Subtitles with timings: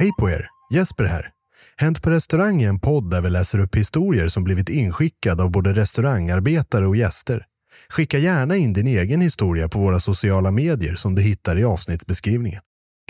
[0.00, 0.48] Hej på er!
[0.72, 1.30] Jesper här.
[1.76, 5.50] Hänt på restaurang är en podd där vi läser upp historier som blivit inskickade av
[5.50, 7.46] både restaurangarbetare och gäster.
[7.88, 12.60] Skicka gärna in din egen historia på våra sociala medier som du hittar i avsnittsbeskrivningen.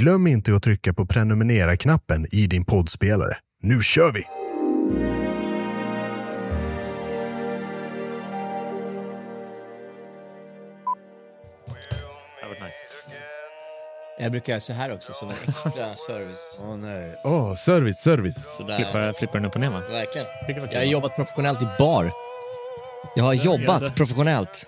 [0.01, 3.37] Glöm inte att trycka på prenumerera-knappen i din poddspelare.
[3.63, 4.25] Nu kör vi!
[14.23, 16.59] Jag brukar göra så här också som en extra service.
[16.63, 17.15] Åh nej.
[17.25, 18.57] Åh, service, service.
[18.57, 18.77] Sådär.
[18.77, 19.83] Flippa, flippa den upp och ner va?
[19.91, 20.27] Verkligen.
[20.73, 22.13] Jag har jobbat professionellt i bar.
[23.17, 24.67] Jag har jobbat det- professionellt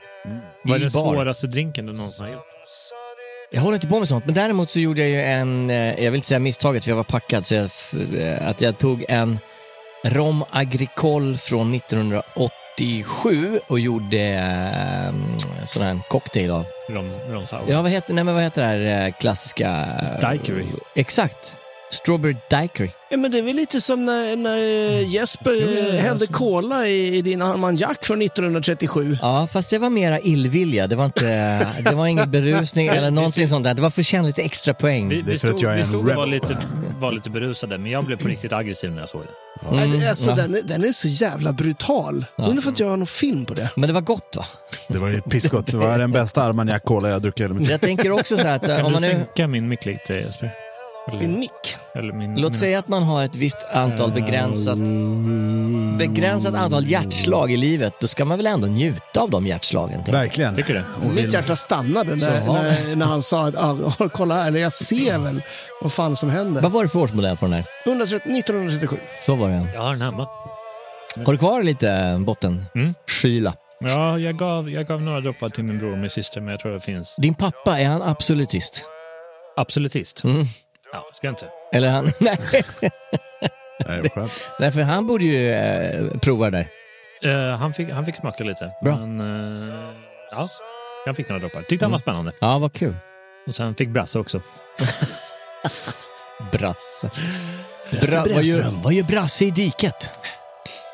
[0.65, 2.47] Vad är den svåraste drinken du någonsin har gjort?
[3.51, 6.11] Jag håller inte på med sånt, men däremot så gjorde jag ju en, eh, jag
[6.11, 7.71] vill inte säga misstaget för jag var packad, så jag,
[8.19, 9.39] eh, att jag tog en
[10.05, 11.71] Rom Agricole från
[12.79, 16.65] 1987 och gjorde eh, sån här cocktail av.
[16.91, 17.45] Rom, rom?
[17.69, 19.69] Ja, vad heter, nej, men vad heter det här eh, klassiska?
[19.69, 20.67] eh, Daiquiri.
[20.95, 21.57] Exakt.
[21.91, 22.91] Strawberry Daiquiri.
[23.11, 24.57] Ja, men det är väl lite som när, när
[25.01, 25.53] Jesper
[25.95, 29.19] eh, hällde cola i, i din armagnac från 1937.
[29.23, 30.87] Ja, fast det var mera illvilja.
[30.87, 31.27] Det var, inte,
[31.85, 33.75] det var ingen berusning eller någonting sånt där.
[33.75, 35.09] Det var för att tjäna lite extra poäng.
[35.09, 36.59] Vi, vi stod, vi stod och var lite,
[36.99, 39.52] var lite berusade, men jag blev på riktigt aggressiv när jag såg det.
[39.71, 40.37] Mm, alltså, ja.
[40.37, 42.25] den, är- den är så jävla brutal.
[42.37, 43.71] Undrar för att jag har någon film på det.
[43.77, 44.45] Men det var gott va?
[44.89, 45.67] Det var ju pissgott.
[45.67, 47.69] Det var den bästa armagnac jag druckit.
[47.71, 49.09] Jag tänker också så här att Kan om du man nu...
[49.09, 50.53] sänka min mick lite Jesper?
[51.09, 51.51] Eller, Min mick?
[51.95, 54.79] Eller min, Låt min, säga att man har ett visst antal begränsat,
[55.99, 57.93] begränsat antal hjärtslag i livet.
[58.01, 60.03] Då ska man väl ändå njuta av de hjärtslagen?
[60.05, 60.57] Verkligen.
[60.57, 61.15] Tycker du?
[61.15, 65.19] Mitt hjärta stannade när, när, när han sa att ah, kolla här, eller jag ser
[65.19, 65.43] väl
[65.81, 66.63] vad fan som händer.
[66.63, 67.65] Vad var det för årsmodell på den här?
[67.87, 68.97] 130, 1937.
[69.27, 69.69] Så var det.
[69.75, 70.29] Jag har den hemma.
[71.27, 72.65] Har du kvar lite botten?
[72.75, 72.95] Mm.
[73.07, 73.55] Skyla.
[73.81, 76.61] Ja, jag gav, jag gav några droppar till min bror och min syster, men jag
[76.61, 78.85] tror det finns Din pappa, är han absolutist?
[79.57, 80.25] absolutist.
[80.25, 80.47] Mm.
[80.93, 81.49] Ja, ska jag inte.
[81.73, 82.05] Eller han...
[82.19, 82.39] Nej.
[83.87, 84.45] Nej, skönt.
[84.61, 86.67] Nej, för han borde ju eh, prova det
[87.23, 87.51] där.
[87.53, 88.71] Eh, han, fick, han fick smaka lite.
[88.83, 88.97] Bra.
[88.97, 89.21] Men,
[89.71, 89.95] eh,
[90.31, 90.49] ja,
[91.07, 91.63] han fick några droppar.
[91.63, 92.33] Tyckte han var spännande.
[92.41, 92.97] Ja, vad kul.
[93.47, 94.41] Och sen fick Brasse också.
[96.53, 97.11] Brasse.
[97.91, 100.11] Bra, vad, gör, vad gör Brasse i diket?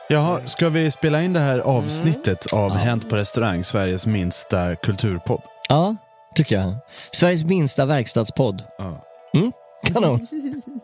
[0.08, 5.42] Jaha, ska vi spela in det här avsnittet av Hänt på restaurang, Sveriges minsta kulturpodd?
[5.68, 5.96] Ja,
[6.34, 6.74] tycker jag.
[7.12, 8.62] Sveriges minsta verkstadspodd.
[8.78, 9.04] Ja.
[9.34, 9.52] Mm,
[9.92, 10.20] kanon.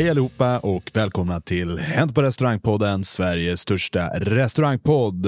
[0.00, 5.26] Hej allihopa och välkomna till Hänt på restaurangpodden, Sveriges största restaurangpodd.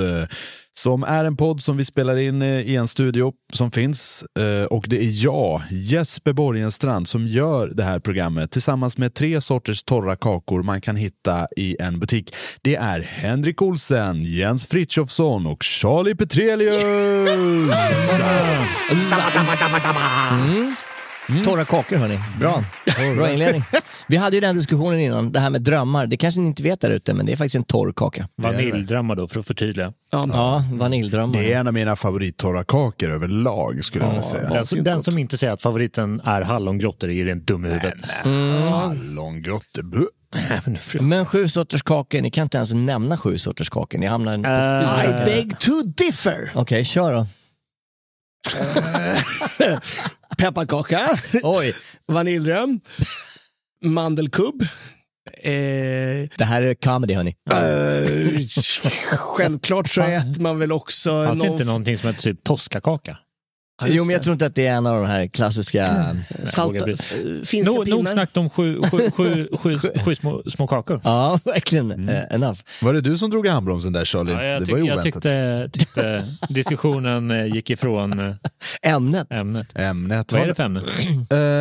[0.73, 4.25] Som är en podd som vi spelar in eh, i en studio som finns.
[4.39, 9.41] Eh, Och det är jag, Jesper Borgenstrand, som gör det här programmet tillsammans med tre
[9.41, 12.35] sorters torra kakor man kan hitta i en butik.
[12.63, 16.83] Det är Henrik Olsen, Jens Frithiofsson och Charlie Petrelius!
[20.33, 20.75] Mm.
[21.45, 22.19] Torra kakor hörni.
[22.41, 22.65] Bra.
[23.17, 23.63] Bra inledning.
[24.09, 26.07] Vi hade ju den diskussionen innan, det här med drömmar.
[26.07, 28.29] Det kanske ni inte vet där ute, men det är faktiskt en torr kaka.
[28.37, 29.93] Vaniljdrömmar då, för att förtydliga.
[30.11, 31.39] Ja, vaniljdrömmar.
[31.39, 34.49] Det är en av mina favorittorra kakor överlag skulle jag vilja säga.
[34.49, 37.69] Den, som- den som inte säger att favoriten är hallongrottor är ju rent dum i
[37.69, 37.95] huvudet.
[38.71, 40.03] Hallongrottor, buh.
[41.01, 43.99] Men sju sorters kakor, ni kan inte ens nämna sju sorters kakor.
[43.99, 45.23] Ni hamnar på Eh, fyra.
[45.23, 46.51] I beg to differ.
[46.55, 47.27] Okej, kör då.
[50.39, 51.75] Pepparkaka, Oj,
[52.13, 52.81] vaniljröm,
[53.85, 54.63] mandelkubb.
[55.43, 55.51] Eh,
[56.39, 57.35] det här är comedy hörni.
[57.51, 63.19] eh, självklart så äter man väl också Fanns någon inte någonting som hette typ toskakaka?
[63.87, 66.17] Jo, men jag tror inte att det är en av de här klassiska...
[66.45, 66.97] salta, vågar eh,
[67.45, 68.13] finska Nog, nog pinnar.
[68.13, 71.01] snackat om sju, sju, sju, sju, sju små, små kakor.
[71.05, 72.09] Ja, verkligen.
[72.09, 72.61] Eh, enough.
[72.83, 74.33] Var det du som drog i handbromsen där Charlie?
[74.33, 75.23] Ja, jag, det var ju jag oväntat.
[75.23, 78.35] tyckte, tyckte diskussionen eh, gick ifrån eh,
[78.83, 79.27] Ämnet.
[79.31, 79.67] ämnet.
[79.79, 80.33] Ämnet.
[80.33, 80.81] Vad är det för ämne?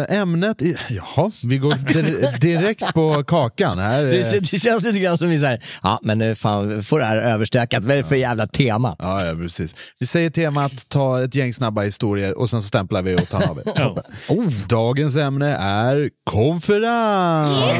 [0.09, 4.03] Äh, ämnet, i, jaha, vi går di- direkt på kakan här.
[4.03, 7.17] Det, det känns lite grann som vi säger, ja men nu fan får det här
[7.17, 7.83] överstökat.
[7.83, 8.95] Vad är det för jävla tema?
[8.99, 9.75] Ja, ja, precis.
[9.99, 13.49] Vi säger temat, ta ett gäng snabba historier och sen så stämplar vi och tar
[13.49, 13.59] av
[14.29, 17.77] oh, dagens ämne är konferens.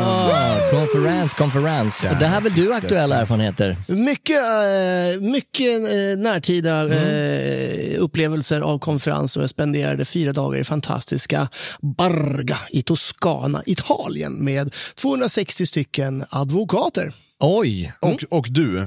[0.72, 2.04] Konferens, konferens.
[2.04, 3.78] Och det här är väl du aktuella erfarenheter?
[3.88, 10.64] Mycket, eh, mycket eh, närtida eh, upplevelser av konferens och jag spenderade fyra dagar i
[10.64, 11.50] fantastiska
[11.82, 17.14] Barga i Toscana, Italien med 260 stycken advokater.
[17.44, 17.94] Oj!
[18.00, 18.82] Och, och du,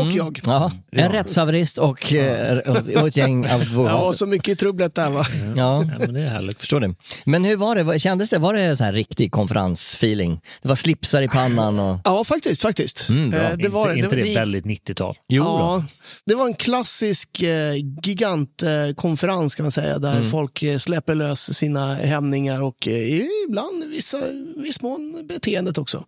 [0.00, 0.40] Och jag.
[0.46, 2.58] Ja, en rättshaverist och, eh,
[3.00, 4.12] och ett gäng Ja, advokater.
[4.12, 5.24] så mycket trubblet där va.
[5.56, 6.60] Ja, Ja, men det är härligt.
[6.60, 6.94] förstår det.
[7.24, 7.98] Men hur var det?
[7.98, 8.38] Kändes det?
[8.38, 10.40] Var det så här riktig konferensfeeling?
[10.62, 11.98] Det var slipsar i pannan och...
[12.04, 12.62] Ja, faktiskt.
[12.62, 13.08] faktiskt.
[13.08, 13.40] Mm, bra.
[13.40, 15.16] Eh, det var, inte, inte det det, väldigt 90-tal?
[15.28, 15.44] Jo.
[15.44, 15.84] Ja,
[16.26, 20.30] det var en klassisk eh, gigantkonferens kan man säga, där Mm.
[20.30, 24.18] folk eh, släpper lös sina hämningar och eh, ibland vissa,
[24.56, 26.04] viss mån beteendet också.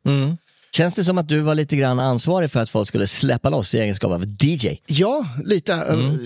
[0.77, 3.75] Känns det som att du var lite grann ansvarig för att folk skulle släppa loss
[3.75, 4.77] i egenskap av DJ?
[4.87, 5.73] Ja, lite.
[5.73, 6.19] eh, Mm.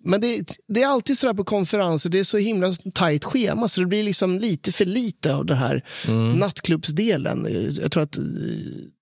[0.00, 3.68] Men det, det är alltid så här på konferenser, det är så himla tajt schema
[3.68, 6.30] så det blir liksom lite för lite av det här Mm.
[6.38, 7.46] nattklubbsdelen.
[7.46, 7.52] Eh,
[7.82, 8.24] Jag tror att eh,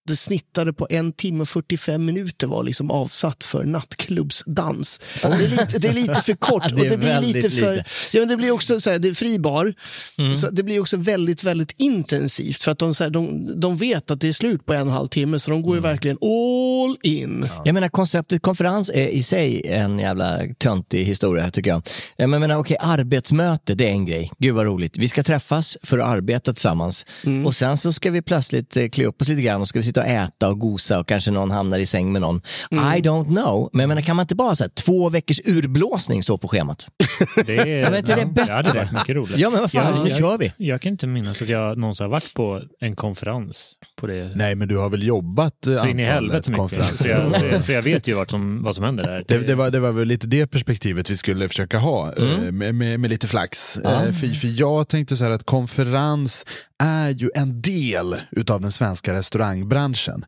[0.07, 5.01] det snittade på en timme och 45 minuter var liksom avsatt för nattklubbsdans.
[5.23, 6.63] Det är lite, det är lite för kort.
[6.73, 7.85] Det och det blir lite för, lite.
[8.13, 9.75] Ja, men det blir också så här, det är fribar.
[10.19, 10.37] Mm.
[10.37, 14.11] Så det blir också väldigt, väldigt intensivt för att de, så här, de, de vet
[14.11, 15.91] att det är slut på en och en halv timme så de går ju Mm.
[15.91, 17.49] verkligen all in.
[17.65, 21.83] Jag menar konceptet konferens är i sig en jävla töntig historia tycker jag.
[22.17, 24.31] Jag menar okej, arbetsmöte det är en grej.
[24.39, 24.99] Gud vad roligt.
[24.99, 27.07] Vi ska träffas för att arbeta tillsammans.
[27.47, 29.85] Och sen så ska vi plötsligt eh, klä upp oss lite grann och ska vi
[29.93, 32.37] sitta och äta och gosa och kanske någon hamnar i säng med någon.
[32.71, 33.71] I don't know.
[33.73, 36.87] Men jag menar kan man inte bara säga två veckors urblåsning stå på schemat?
[37.47, 38.47] Det är, Ja, men inte det bättre?
[38.47, 39.39] Det hade varit mycket roligt.
[39.39, 40.53] Ja, men vad fan, nu jag, kör vi.
[40.57, 44.33] Jag kan inte minnas att jag någonsin har varit på en konferens på det.
[44.35, 46.55] nej men du har väl jobbat eh, så in i antalet helvete mycket.
[46.55, 47.09] Så konferenser?
[47.09, 49.25] jag, så, jag, så jag vet ju vad som, vad som händer där.
[49.29, 52.45] Det, det, var, det var väl lite det perspektivet vi skulle försöka ha Mm.
[52.47, 53.77] eh, med, med, med lite flax.
[53.77, 56.47] Eh, För, för jag tänkte så här att konferens
[56.79, 60.25] är ju en del utav den svenska restaurangbranschen.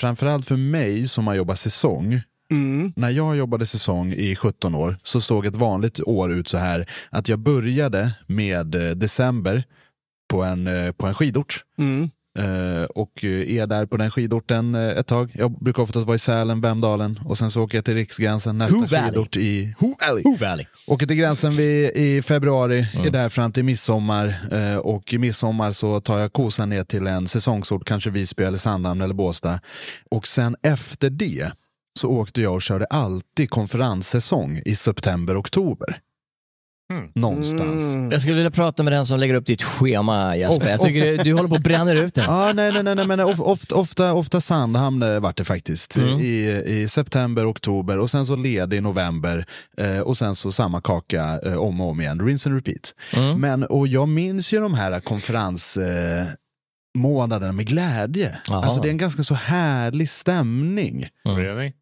[0.00, 2.20] Framförallt för mig som har jobbat säsong.
[2.96, 6.86] När jag jobbade säsong i 17 år så såg ett vanligt år ut så här
[7.10, 8.66] att jag började med
[8.96, 9.64] december
[10.30, 10.68] på en,
[10.98, 11.64] på en skidort.
[11.78, 12.10] Mm.
[12.38, 15.30] Eh, och eh, är där på den skidorten eh, ett tag.
[15.34, 18.76] Jag brukar oftast vara i Sälen, Vemdalen och sen så åker jag till Riksgränsen, nästa
[18.76, 19.10] Who Valley.
[19.10, 20.22] skidort i Who Valley.
[20.24, 20.66] Who Valley.
[20.86, 24.34] Åker till gränsen vid, i februari, är där fram till midsommar
[24.82, 29.00] och i midsommar så tar jag kosan ner till en säsongsort, kanske Visby eller Sandhamn
[29.00, 29.60] eller Båstad.
[30.10, 31.52] Och sen efter det
[32.00, 35.98] så åkte jag och körde alltid konferenssäsong i september, oktober.
[37.14, 37.82] Någonstans.
[37.82, 38.12] Mm.
[38.12, 40.70] Jag skulle vilja prata med den som lägger upp ditt schema Jesper.
[40.70, 42.22] Jag tycker du, du håller på att bränna ut det.
[42.26, 45.96] Ja, nej, nej, nej, nej men of, ofta, ofta, ofta Sandhamn eh, vart det faktiskt.
[45.96, 46.20] Mm.
[46.20, 49.44] I, I september, oktober och sen så ledig i november
[49.78, 52.20] eh, och sen så samma kaka eh, om och om igen.
[52.20, 52.94] Rinse and repeat.
[53.16, 53.40] Mm.
[53.40, 55.76] Men, och jag minns ju de här konferens...
[55.76, 56.26] Eh,
[56.98, 58.38] månaderna med glädje.
[58.48, 58.64] Jaha.
[58.64, 61.06] Alltså det är en ganska så härlig stämning.
[61.24, 61.72] Really?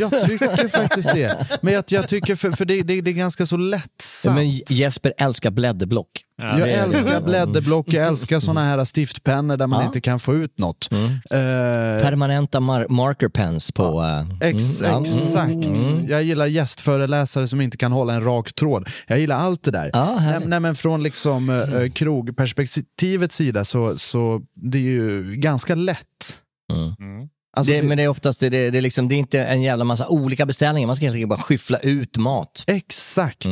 [0.00, 1.46] Jag tycker faktiskt det.
[1.62, 4.36] Men jag, jag tycker, för, för det, det, det är ganska så lättsamt.
[4.36, 6.06] Men Jesper älskar blädderblock.
[6.38, 9.86] jag älskar blädderblock, jag älskar såna här stiftpennor där man Ja.
[9.86, 10.88] inte kan få ut något.
[10.92, 11.04] Mm.
[11.06, 14.02] Eh, Permanenta mar- marker pens på...
[14.40, 15.00] eh, Ex, mm, ja.
[15.02, 16.08] Exakt.
[16.08, 18.88] Jag gillar gästföreläsare som inte kan hålla en rak tråd.
[19.06, 19.90] Jag gillar allt det där.
[19.92, 25.74] Ja, nej, nej, men från liksom, uh, krogperspektivets sida så, så det är ju ganska
[25.74, 26.36] lätt.
[27.56, 29.62] Alltså, det, det- men det är oftast det, det, är liksom, det är inte en
[29.62, 32.64] jävla massa olika beställningar, man ska helt enkelt bara skyffla ut mat.
[32.66, 33.46] Exakt.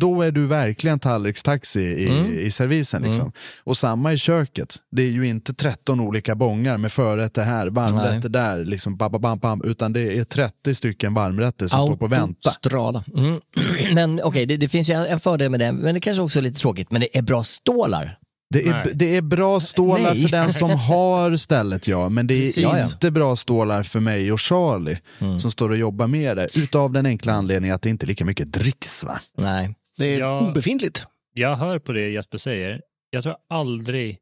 [0.00, 2.38] Då är du verkligen tallrikstaxi i, Mm.
[2.38, 3.02] i servisen.
[3.02, 3.32] Liksom.
[3.64, 4.76] Och samma i köket.
[4.96, 9.38] Det är ju inte 13 olika bångar med förrätter här, varmrätter där, liksom, bam, bam,
[9.38, 12.48] bam, utan det är 30 stycken varmrätter som står på vänta.
[12.50, 13.04] Autostrada.
[13.16, 13.40] Mm.
[13.94, 16.42] Men okej, det, det finns ju en fördel med det, men det kanske också är
[16.42, 18.18] lite tråkigt, men det är bra stålar.
[18.50, 20.22] Det är, det är bra stålar Nej.
[20.22, 22.08] för den som har stället, ja.
[22.08, 22.92] Men det är Precis.
[22.92, 25.38] Inte bra stålar för mig och Charlie Mm.
[25.38, 26.58] som står och jobbar med det.
[26.58, 29.04] Utav den enkla anledningen att det inte är lika mycket dricks.
[29.04, 29.18] Va?
[29.38, 29.74] Nej.
[29.96, 30.40] Det är Ja.
[30.50, 31.06] obefintligt.
[31.34, 32.80] Jag hör på det Jesper säger.
[33.10, 34.18] Jag tror aldrig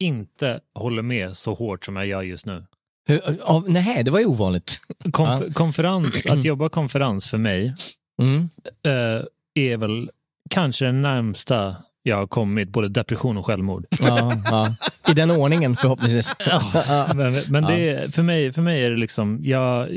[0.00, 2.64] inte håller med så hårt som jag gör just nu.
[3.08, 4.80] Hur, av, nej, det var ju ovanligt.
[5.04, 5.52] Konf- Ja.
[5.52, 7.74] Konferens, att jobba konferens för mig
[8.22, 8.50] Mm.
[8.86, 10.10] eh, är väl
[10.50, 13.86] kanske det närmsta jag har kommit både depression och självmord.
[14.00, 14.74] Ja, ja.
[15.08, 16.32] I den ordningen förhoppningsvis.
[16.46, 19.88] Ja, men men det för, mig, för mig är det liksom, jag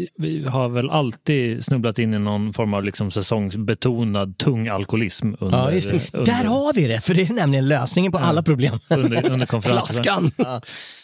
[0.47, 5.71] har väl alltid snubblat in i någon form av liksom säsongsbetonad tung alkoholism under, Ja,
[5.71, 6.13] just det.
[6.13, 8.79] under, Där har vi det, för det är nämligen lösningen på alla problem.
[8.89, 10.03] under, under konferensen.
[10.03, 10.31] Flaskan.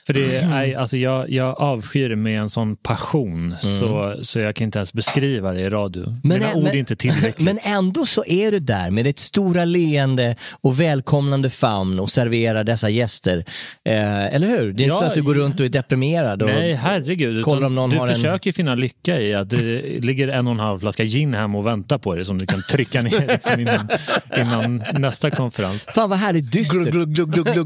[0.08, 4.55] För det är, alltså jag, jag avskyr det med en sån passion så, så jag
[4.55, 6.13] kan inte ens beskriva det i radio.
[6.24, 7.39] Mina ord är inte tillräckligt.
[7.46, 12.63] Men ändå så är du där med ditt stora leende och välkomnande famn och serverar
[12.63, 13.38] dessa gäster.
[13.86, 14.57] Eh, eller hur?
[14.57, 16.41] Det är inte Ja, så att du går runt och är deprimerad.
[16.41, 17.43] Och Nej, herregud.
[17.45, 20.53] kollar om någon du har en- försöker finna lycka i att det ligger en och
[20.53, 23.60] en halv flaska gin hemma och väntar på dig som du kan trycka ner liksom
[23.60, 23.89] innan,
[24.38, 25.86] innan nästa konferens.
[25.95, 26.88] Fan vad härligt dystert.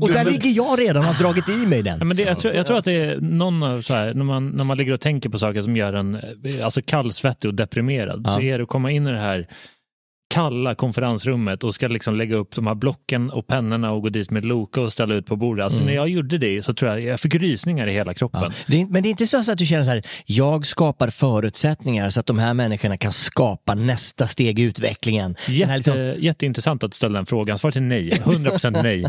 [0.01, 1.97] och där ligger jag redan och har dragit i mig den.
[1.99, 4.23] Ja, men det, jag, tror, jag tror att det är någon av så här, när
[4.25, 7.55] man, när man ligger och tänker på saker som gör en eh, alltså kallsvettig och
[7.55, 8.41] deprimerad, så Ja.
[8.41, 9.47] är det att komma in i det här
[10.35, 14.31] kalla konferensrummet och ska liksom lägga upp de här blocken och pennorna och gå dit
[14.31, 15.63] med Loka och ställa ut på bordet.
[15.63, 15.87] Alltså Mm.
[15.87, 18.51] när jag gjorde det så tror jag jag fick rysningar i hela kroppen.
[18.67, 22.09] Det är, men det är inte så att du känner så här, jag skapar förutsättningar
[22.09, 25.35] så att de här människorna kan skapa nästa steg i utvecklingen.
[25.47, 27.57] Jätte, liksom- Jätteintressant att ställa den frågan.
[27.57, 28.09] Svaret är nej.
[28.25, 29.05] 100% nej.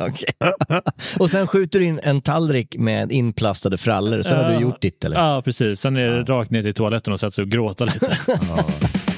[1.18, 4.60] Och sen skjuter du in en tallrik med inplastade frallor, sen har du Ja.
[4.60, 5.16] gjort ditt eller?
[5.16, 5.80] Ja, precis.
[5.80, 8.18] Sen är det rakt ner till toaletten och sätta sig och gråta lite.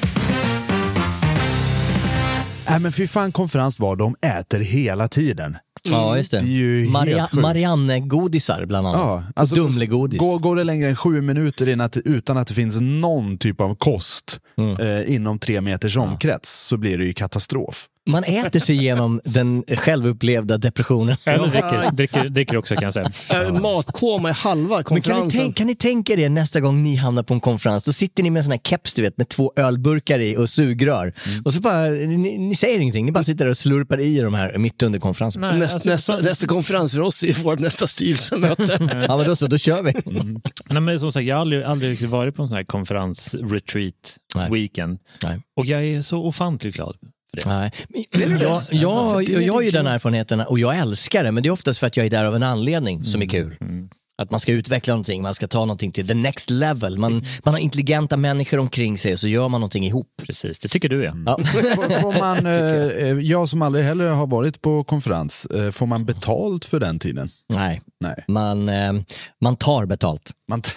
[2.70, 5.56] Nej men fy fan konferens var de äter hela tiden.
[5.88, 6.38] Ja, just det.
[6.38, 7.28] Det är ju Maria-.
[7.32, 9.00] Marianne-godisar bland annat.
[9.00, 10.20] Ja, alltså, Dumlegodis.
[10.20, 13.60] Går, går det längre än sju minuter innan att, utan att det finns någon typ
[13.60, 14.76] av kost Mm.
[14.76, 17.86] eh, inom tre meters omkrets så blir det ju katastrof.
[18.10, 21.16] Man äter sig igenom den självupplevda depressionen.
[21.24, 23.52] Eller dricker, dricker, dricker också kan jag säga.
[23.52, 25.40] Matkoma i halva Men kan ni, konferensen.
[25.40, 28.30] tänka, kan ni tänka er nästa gång ni hamnar på en konferens, då sitter ni
[28.30, 31.12] med en sån här keps du vet, med två ölburkar i och sugrör.
[31.26, 31.42] Mm.
[31.44, 34.34] Och så bara, ni, ni säger ingenting, ni bara sitter där och slurpar i de
[34.34, 35.40] här mitt under konferensen.
[35.42, 38.78] Nej, Näst, alltså, nästa, så- nästa konferens för oss är vårt nästa styrelsemöte.
[39.08, 39.92] Ja men då så, då kör vi.
[40.68, 43.94] Nej, men som sagt, jag har aldrig, aldrig varit på en sån här konferens, retreat,
[44.34, 44.50] Nej.
[44.50, 44.98] weekend.
[45.22, 45.40] Nej.
[45.56, 46.96] Och jag är så ofantligt glad
[47.30, 47.48] för det.
[47.48, 47.70] Nej.
[48.10, 48.30] Jag,
[48.72, 51.78] jag, jag, jag har ju den erfarenheten och jag älskar det, men det är oftast
[51.78, 53.56] för att jag är där av en anledning som är kul.
[54.20, 56.98] Att man ska utveckla någonting, man ska ta någonting till the next level.
[56.98, 60.06] Man, man har intelligenta människor omkring sig och så gör man någonting ihop.
[60.26, 61.14] Precis, det tycker du ja.
[61.26, 61.38] Ja.
[61.44, 65.86] Får, får man, eh, eh, jag som aldrig heller har varit på konferens, eh, får
[65.86, 67.28] man betalt för den tiden?
[67.48, 68.24] Nej, Nej.
[68.28, 68.70] man,
[69.40, 70.30] man tar betalt.
[70.48, 70.70] Man t-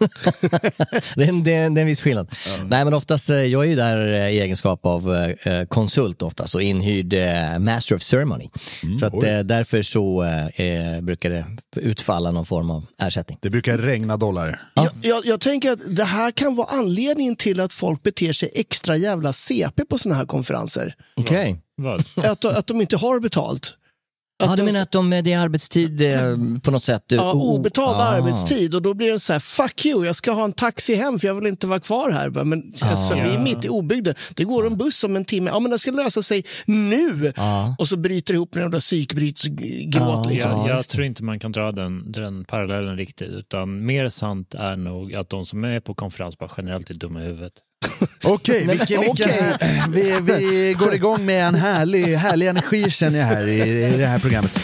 [1.16, 2.30] det, är en, det, är en, det är en viss skillnad.
[2.68, 5.32] Nej men oftast, jag är ju där i egenskap av
[5.68, 7.14] konsult oftast och inhyrd
[7.60, 8.48] master of ceremony.
[9.00, 13.38] så att, därför så eh, brukar det utfalla någon form av ersättning.
[13.42, 14.60] det brukar regna dollar.
[14.74, 18.50] Jag, jag, jag tänker att det här kan vara anledningen till att folk beter sig
[18.54, 20.94] extra jävla CP på såna här konferenser.
[21.16, 21.60] Okej.
[21.76, 22.04] Vad?
[22.16, 23.74] Att, att de inte har betalt.
[24.40, 27.04] Ja, du menar att de, det är arbetstid eh, på något sätt?
[27.08, 28.04] Ja, o- obetald Ah.
[28.08, 31.18] arbetstid och då blir det så här, fuck you, jag ska ha en taxi hem
[31.18, 32.30] för jag vill inte vara kvar här.
[32.44, 34.14] Men alltså, vi är mitt i obygden.
[34.34, 37.32] Det går en buss om en timme, ja men det ska lösa sig nu.
[37.36, 37.74] Ja.
[37.78, 39.94] Och så bryter det ihop med en jävla psykbrytsgråt.
[39.94, 40.50] Ja, liksom.
[40.50, 44.76] Jag, jag tror inte man kan dra den, den parallellen riktigt, utan mer sant är
[44.76, 47.52] nog att de som är på konferens bara generellt är dumma i huvudet.
[48.24, 49.30] Okej, vilken, vilken,
[49.88, 54.06] vi, vi går igång med en härlig, härlig energi känner jag här i, i det
[54.06, 54.58] här programmet.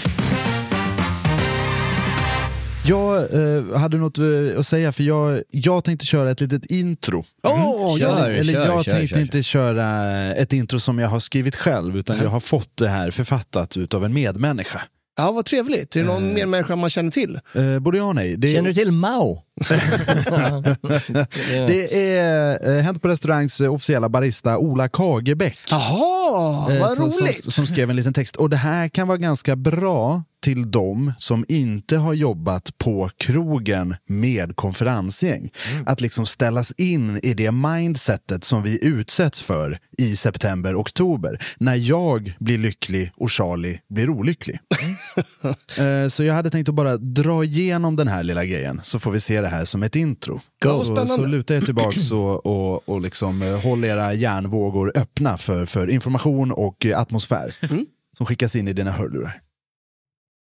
[2.88, 4.24] Jag eh, hade något eh,
[4.58, 7.24] att säga för jag, jag tänkte köra ett litet intro.
[7.42, 11.20] Åh, Kör, Eller, eller kör, jag kör, tänkte inte köra ett intro som jag har
[11.20, 14.82] skrivit själv utan jag har fått det här författat utav en medmänniska.
[15.18, 15.96] Ja, vad trevligt.
[15.96, 17.38] Är det någon mer människa man känner till?
[17.54, 18.36] Eh, både ja och nej.
[18.36, 19.42] Det, Känner du till Mao?
[21.66, 25.58] det är eh, Hänt på restaurangs eh, officiella barista Ola Kagebäck.
[25.70, 26.16] Jaha,
[26.70, 27.42] Eh, vad som, roligt.
[27.42, 28.36] Som, som skrev en liten text.
[28.36, 33.94] Och det här kan vara ganska bra till dem som inte har jobbat på krogen
[34.08, 35.50] med konferensgäng.
[35.86, 41.38] Att liksom ställas in i det mindsetet som vi utsätts för i september, oktober.
[41.58, 44.58] När jag blir lycklig och Charlie blir olycklig.
[45.78, 49.10] Eh, så jag hade tänkt att bara dra igenom den här lilla grejen så får
[49.10, 50.40] vi se det här som ett intro.
[50.62, 50.72] Go.
[50.72, 55.66] Så, så luta er tillbaka och, och, och liksom, eh, håll era hjärnvågor öppna för,
[55.66, 57.54] för information och eh, atmosfär
[58.16, 59.40] som skickas in i dina hörlurar.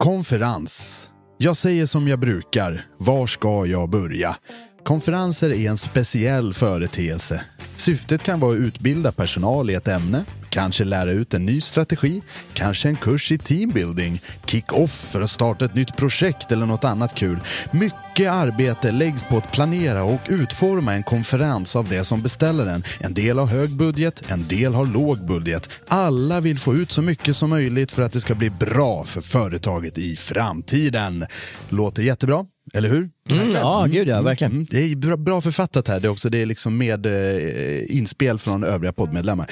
[0.05, 1.09] Konferens.
[1.39, 2.87] Jag säger som jag brukar.
[2.99, 4.37] Var ska jag börja?
[4.85, 7.45] Konferenser är en speciell företeelse.
[7.77, 10.25] Syftet kan vara att utbilda personal i ett ämne,
[10.57, 12.23] kanske lära ut en ny strategi,
[12.55, 17.15] kanske en kurs i teambuilding, kick-off för att starta ett nytt projekt eller något annat
[17.15, 17.41] kul.
[17.71, 22.83] Mycket arbete läggs på att planera och utforma en konferens av det som beställer den.
[23.01, 25.71] En del har hög budget, en del har låg budget.
[25.89, 29.21] Alla vill få ut så mycket som möjligt för att det ska bli bra för
[29.21, 31.27] företaget i framtiden.
[31.69, 33.11] Låter jättebra, eller hur?
[33.31, 34.53] Mm, ja, gud ja, verkligen.
[34.53, 36.01] Mm, det är bra, bra författat här.
[36.01, 39.51] Det är, också, det är liksom med eh, inspel från övriga poddmedlemmar.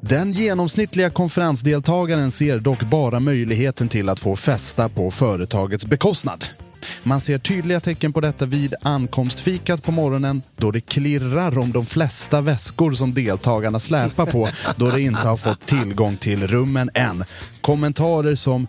[0.00, 6.44] Den genomsnittliga konferensdeltagaren ser dock bara möjligheten till att få festa på företagets bekostnad.
[7.02, 11.86] Man ser tydliga tecken på detta vid ankomstfikat på morgonen då det klirrar om de
[11.86, 17.24] flesta väskor som deltagarna släpar på då de inte har fått tillgång till rummen än.
[17.60, 18.66] Kommentarer som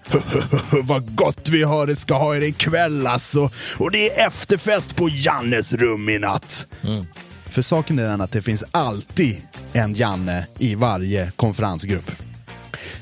[0.84, 5.10] “Vad gott vi har det ska ha er ikväll alltså” och “Det är efterfest på
[5.10, 6.68] Jannes rum i natt”.
[6.84, 7.06] Mm.
[7.50, 9.42] För saken är den att det finns alltid
[9.74, 12.12] en Janne i varje konferensgrupp.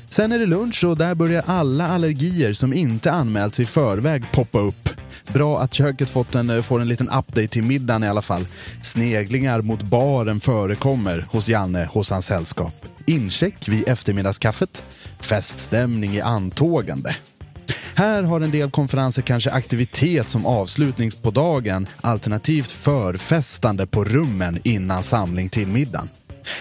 [0.08, 4.58] Sen är det lunch och där börjar alla allergier som inte anmälts i förväg poppa
[4.58, 4.88] upp.
[5.32, 8.46] Bra att köket fått en, får en liten update till middagen i alla fall.
[8.82, 12.74] Sneglingar mot baren förekommer hos Janne hos hans sällskap.
[13.06, 14.84] Incheck vid eftermiddagskaffet.
[15.20, 17.14] Feststämning i antågande.
[17.94, 24.58] Här har en del konferenser kanske aktivitet som avslutnings på dagen alternativt förfestande på rummen
[24.64, 26.08] innan samling till middagen.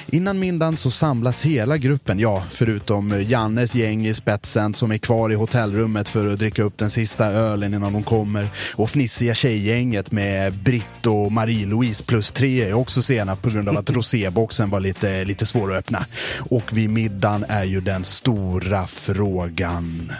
[0.08, 5.32] Innan middagen så samlas hela gruppen, ja, förutom Jannes gäng i spetsen som är kvar
[5.32, 8.48] i hotellrummet för att dricka upp den sista ölen innan de kommer.
[8.76, 13.78] Och fnissiga tjejgänget med Britt och Marie-Louise plus tre är också sena på grund av
[13.78, 16.06] att roséboxen var lite, lite svår att öppna.
[16.50, 20.12] Och vid middagen är ju den stora frågan.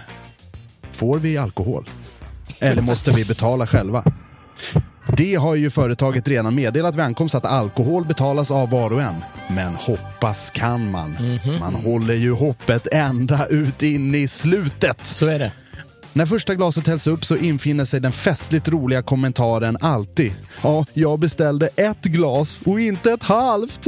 [0.96, 1.90] Får vi alkohol?
[2.60, 4.04] Eller måste vi betala själva?
[5.18, 9.16] Det har ju företaget redan meddelat vid ankomst att alkohol betalas av var och en.
[9.50, 11.18] Men hoppas kan man.
[11.60, 15.06] Man håller ju hoppet ända ut in i slutet.
[15.06, 15.52] Så är det.
[16.18, 20.34] När första glaset hälls upp så infinner sig den festligt roliga kommentaren alltid.
[20.62, 23.88] Ja, jag beställde ett glas och inte ett halvt.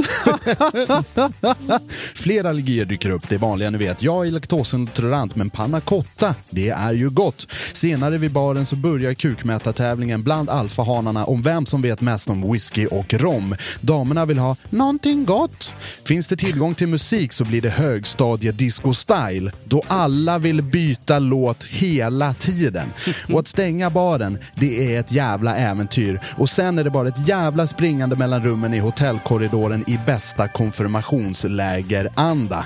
[2.14, 4.02] Fler allergier dyker upp, det är vanliga ni vet.
[4.02, 7.52] Jag är laktosintolerant, men panna cotta, det är ju gott.
[7.72, 12.86] Senare vid baren så börjar kukmätartävlingen bland alfahanarna om vem som vet mest om whisky
[12.86, 13.54] och rom.
[13.80, 15.72] Damerna vill ha någonting gott.
[16.04, 22.17] Finns det tillgång till musik så blir det högstadie-disco-style, då alla vill byta låt hela
[22.34, 22.88] tiden.
[23.32, 26.20] Och att stänga baren, det är ett jävla äventyr.
[26.36, 32.64] Och sen är det bara ett jävla springande mellan rummen i hotellkorridoren i bästa konfirmationslägeranda.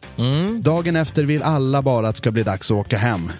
[0.60, 3.30] Dagen efter vill alla bara att det ska bli dags att åka hem.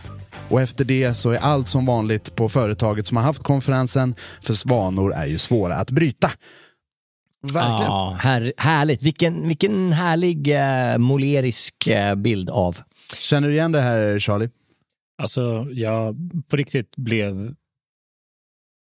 [0.49, 4.55] Och efter det så är allt som vanligt på företaget som har haft konferensen, för
[4.55, 6.31] svanor är ju svåra att bryta.
[7.43, 7.93] Verkligen.
[7.93, 9.03] Ja, här, härligt.
[9.03, 12.79] Vilken, vilken härlig eh, molerisk eh, bild av.
[13.17, 14.49] Känner du igen det här Charlie?
[15.23, 16.17] Alltså, jag
[16.49, 17.55] på riktigt blev...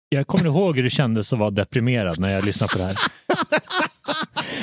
[0.09, 2.95] Jag kommer ihåg hur det kändes att vara deprimerad när jag lyssnade på det här.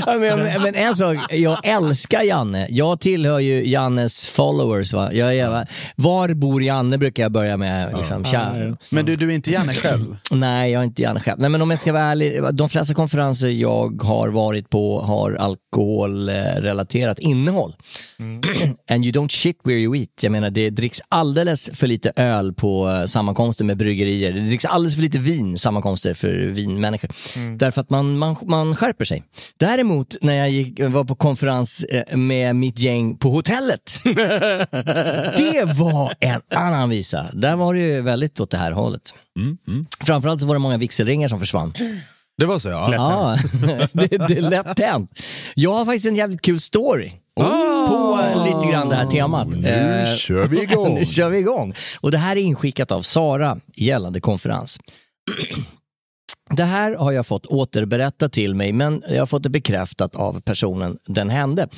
[0.06, 2.66] Ja, men, men en sak, jag älskar Janne.
[2.70, 4.92] Jag tillhör ju Jannes followers.
[4.92, 5.12] Va?
[5.12, 7.96] Jag är, var bor Janne brukar jag börja med.
[7.96, 8.24] Liksom.
[8.24, 8.76] Tja.
[8.90, 10.16] Men du, du är inte Janne själv?
[10.30, 11.40] Nej, jag är inte Janne själv.
[11.40, 15.32] Nej, men om jag ska vara ärlig, de flesta konferenser jag har varit på har
[15.32, 17.76] alkoholrelaterat innehåll.
[18.90, 20.08] And you don't shit where you eat.
[20.22, 24.32] Jag menar, det dricks alldeles för lite öl på eh, sammankomster med bryggerier.
[24.32, 27.10] Det dricks alldeles för lite vin sammankomster för vinmänniskor.
[27.56, 29.22] Därför att man, man, man skärper sig.
[29.56, 34.00] Däremot Däremot när jag gick, var på konferens eh, med mitt gäng på hotellet.
[35.36, 37.26] det var en annan visa.
[37.32, 39.14] Där var det ju väldigt åt det här hållet.
[39.38, 39.86] Mm, mm.
[40.00, 41.74] Framförallt så var det många vigselringar som försvann.
[42.38, 42.94] Det var så ja.
[42.94, 43.36] Ja,
[43.92, 45.10] det, det är lätt hänt.
[45.54, 47.12] Jag har faktiskt en jävligt kul story.
[47.36, 49.48] På eh, lite grann det här temat.
[49.48, 50.94] Nu Eh, kör vi igång.
[50.98, 51.74] nu kör vi igång.
[52.00, 54.80] Och det här är inskickat av Sara gällande konferens.
[56.50, 60.40] Det här har jag fått återberättat till mig, men jag har fått det bekräftat av
[60.40, 61.68] personen den hände.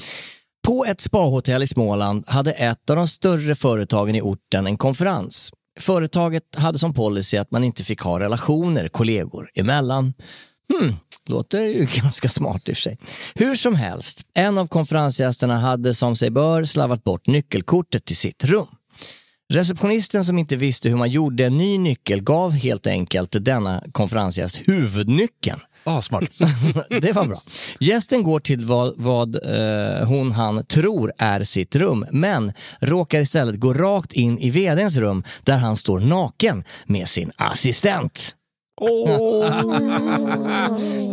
[0.66, 5.50] På ett spahotell i Småland hade ett av de större företagen i orten en konferens.
[5.80, 10.14] Företaget hade som policy att man inte fick ha relationer kollegor emellan.
[10.72, 10.94] Hmm,
[11.26, 12.98] låter ju ganska smart i och för sig.
[13.34, 18.44] Hur som helst, en av konferensgästerna hade som sig bör slavat bort nyckelkortet till sitt
[18.44, 18.66] rum.
[19.52, 24.60] Receptionisten som inte visste hur man gjorde en ny nyckel gav helt enkelt denna konferensgäst
[24.64, 25.60] huvudnyckeln.
[25.84, 26.24] Ah, smart.
[27.00, 27.40] det var bra.
[27.80, 33.60] Gästen går till vad, vad eh, hon han tror är sitt rum, men råkar istället
[33.60, 38.34] gå rakt in i vdns rum där han står naken med sin assistent.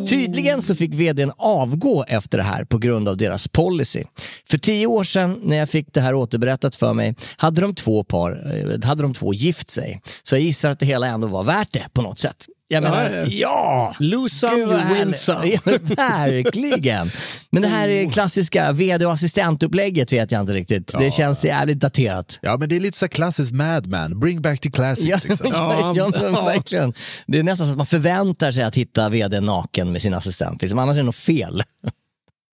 [0.09, 4.03] Tydligen så fick vdn avgå efter det här på grund av deras policy.
[4.49, 8.03] För tio år sedan när jag fick det här återberättat för mig hade de två,
[8.03, 10.01] par, eh, hade de två gift sig.
[10.23, 12.45] Så jag gissar att det hela ändå var värt det på något sätt.
[12.71, 13.25] Jag menar, Ja, ja.
[13.29, 13.95] ja!
[13.99, 15.47] Lose some, Gud, you win some.
[15.47, 17.11] Ja, Verkligen.
[17.49, 20.93] Men det här är klassiska vd och assistentupplägget vet jag inte riktigt.
[20.99, 22.39] Det känns jävligt daterat.
[22.41, 24.19] Ja, men det är lite så klassiskt Madman.
[24.19, 25.07] Bring back the classics.
[25.07, 25.47] Ja, liksom.
[25.53, 26.93] ja, ja, men verkligen.
[27.27, 30.61] Det är nästan så att man förväntar sig att hitta vd naken med sin assistent.
[30.61, 31.63] Liksom, annars är det något fel.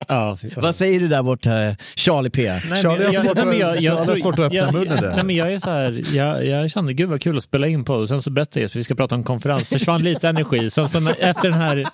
[0.08, 0.36] Ja.
[0.56, 1.50] Vad säger du där borta,
[1.96, 2.42] Charlie P?
[2.70, 5.14] Nej, Charlie har jag- svårt tror- svårt att öppna jag- munnen där.
[5.14, 7.84] Nej, men jag, är så här, jag, jag kände gud vad kul att spela in
[7.84, 9.68] på och sen så berättade jag att vi ska prata om konferens.
[9.68, 10.70] försvann lite energi.
[10.70, 11.86] Sen så efter den här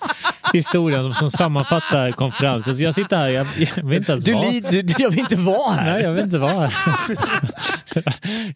[0.53, 2.75] historien som, som sammanfattar konferensen.
[2.75, 5.35] Så jag sitter här, jag, jag vill inte ens Du, vara du, jag vill inte
[5.35, 5.93] vara här.
[5.93, 6.73] Nej, jag vill inte vara här.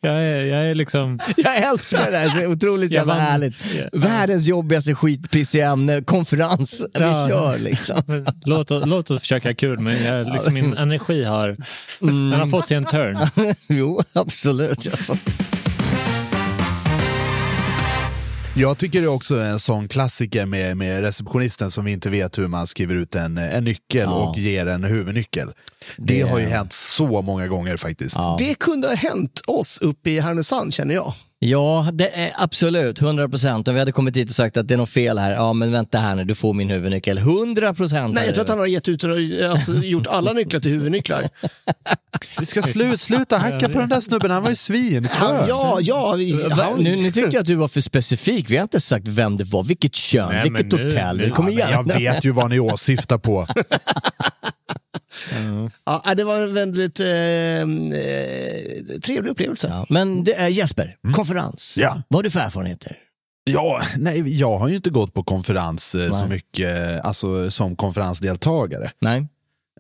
[0.02, 1.20] jag, är, jag är liksom...
[1.38, 3.56] Jag älskar det här, det är otroligt jävla vann- härligt.
[3.94, 6.82] Världens jobbigaste skitpissiga ämne, konferens.
[6.94, 7.28] Vi Ja.
[7.30, 8.26] kör liksom.
[8.46, 11.58] Låt, oss- låt oss försöka ha kul, men jag, liksom, min energi har,
[12.00, 13.18] den har fått sig en turn.
[13.68, 14.80] jo, absolut.
[18.60, 22.48] Jag tycker det är också en sån klassiker med, med receptionisten som inte vet hur
[22.48, 24.12] man skriver ut en, en nyckel Ja.
[24.12, 25.48] och ger en huvudnyckel.
[25.98, 28.16] Det, Det- har ju hänt så många gånger faktiskt.
[28.40, 31.14] Det kunde ha hänt oss uppe i Härnösand känner jag.
[31.42, 33.02] Ja, det är absolut.
[33.02, 33.68] 100 procent.
[33.68, 35.32] Om vi hade kommit hit och sagt att det är något fel här.
[35.32, 37.18] Ja, men vänta här nu, du får min huvudnyckel.
[37.18, 38.14] 100 procent.
[38.14, 41.30] Nej, jag tror att han har gett ut, alltså, gjort alla nycklar till huvudnycklar.
[42.40, 45.08] Vi ska slut, sluta hacka på den där snubben, han var ju.
[45.10, 46.16] Han, ja, ja.
[46.50, 46.56] Va?
[46.64, 48.50] Han, Nu, nu tyckte jag att du var för specifik.
[48.50, 51.18] Vi har inte sagt vem det var, vilket kön, Nej, vilket nu- hotell.
[51.18, 51.70] nu- Kom igen.
[51.72, 53.48] jag vet ju vad ni åsyftar på.
[55.86, 59.68] ja, det var en väldigt eh, eh, trevlig upplevelse.
[59.68, 61.78] Ja, men det är Jesper, konferens.
[61.78, 61.88] Mm.
[61.88, 62.02] Ja.
[62.08, 62.98] Vad har du för erfarenheter?
[63.44, 68.92] Ja, nej, jag har ju inte gått på konferens eh, så mycket alltså, som konferensdeltagare.
[69.02, 69.28] Nej?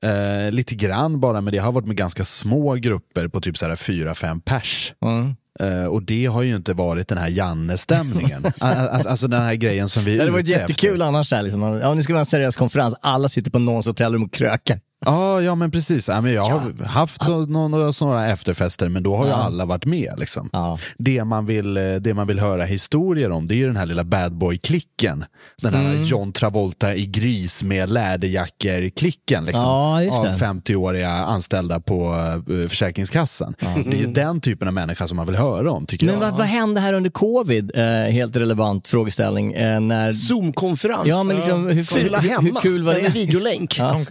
[0.01, 4.15] Eh, lite grann bara, men det har varit med ganska små grupper på typ fyra,
[4.15, 4.93] fem pers.
[5.05, 5.35] Mm.
[5.59, 8.45] Eh, och det har ju inte varit den här Janne-stämningen.
[8.59, 11.05] alltså, alltså den här grejen som vi Det är hade varit jättekul efter.
[11.05, 11.31] annars.
[11.31, 11.61] Här, liksom.
[11.61, 12.95] ja, nu ska vi ha en seriös konferens.
[13.01, 14.79] Alla sitter på någons hotellrum och krökar.
[15.05, 16.07] Ja, ja men precis.
[16.09, 19.35] Ja, men jag har haft så, några sådana efterfester, men då har ju Ja.
[19.37, 20.13] alla varit med.
[20.17, 20.49] Liksom.
[20.53, 20.77] Ja.
[20.97, 23.85] Det, man vill, eh, det man vill höra historier om, det är ju den här
[23.85, 25.25] lilla bad boy-klicken.
[25.61, 26.03] Den här Mm.
[26.03, 29.45] John Travolta i gris med läderjackor-klicken.
[29.45, 30.31] Liksom, Ja, av det.
[30.31, 32.13] 50-åriga anställda på
[32.49, 33.55] uh, Försäkringskassan.
[33.85, 36.21] Det är ju den typen av människa som man vill höra om, tycker Men jag.
[36.21, 37.71] vad, vad hände här under covid?
[37.75, 39.53] Eh, helt relevant frågeställning.
[39.53, 40.11] Eh, när...
[40.11, 41.07] Zoom-konferens.
[41.07, 42.41] Ja, men liksom, hur, Fylla hur, hemma.
[42.53, 43.09] hur kul var det?
[43.09, 43.79] Videolänk.
[43.79, 44.01] Ja.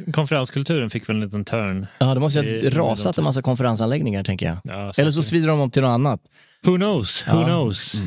[0.79, 1.87] Kon- konferenskulturen fick väl en liten turn.
[1.99, 4.57] Ja, det måste ha rasat en massa konferensanläggningar, tänker jag.
[4.65, 6.21] Ja, Eller så svider de om till något annat.
[6.67, 7.25] Who knows?
[7.29, 7.45] Who Ja.
[7.47, 8.01] knows?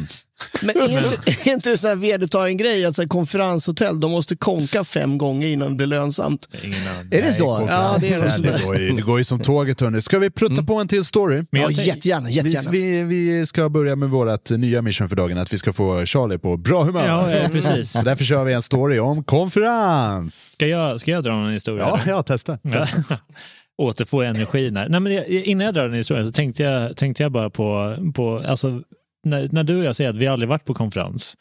[0.62, 4.84] Men är inte, det sån här vedertagen grej att så här, konferenshotell, de måste konka
[4.84, 6.50] fem gånger innan det blir lönsamt?
[6.64, 6.78] Ingen.
[7.12, 7.68] Är det så?
[7.70, 8.52] Ja, det är nog det, sådär.
[8.60, 10.02] det, går ju, det går ju som tåget hörni.
[10.02, 11.44] Ska vi prutta på en till story?
[11.52, 12.28] Men Ja, jättegärna.
[12.28, 12.72] Vi, jättegärna.
[12.72, 16.38] vi, vi ska börja med vårt nya mission för dagen, att vi ska få Charlie
[16.38, 17.08] på bra humör.
[17.08, 17.92] Ja, ja, precis.
[17.92, 20.52] Så därför kör vi en story om konferens.
[20.52, 21.84] Ska jag, ska jag dra någon historia?
[21.84, 22.60] Ja, ja testa.
[22.62, 22.86] Ja.
[23.78, 24.90] Återfå energin här.
[24.90, 27.98] Nej, men jag, innan jag drar den historien så tänkte jag, tänkte jag bara på,
[28.16, 28.82] på alltså,
[29.24, 31.38] när, när du och jag säger att vi aldrig varit på konferens.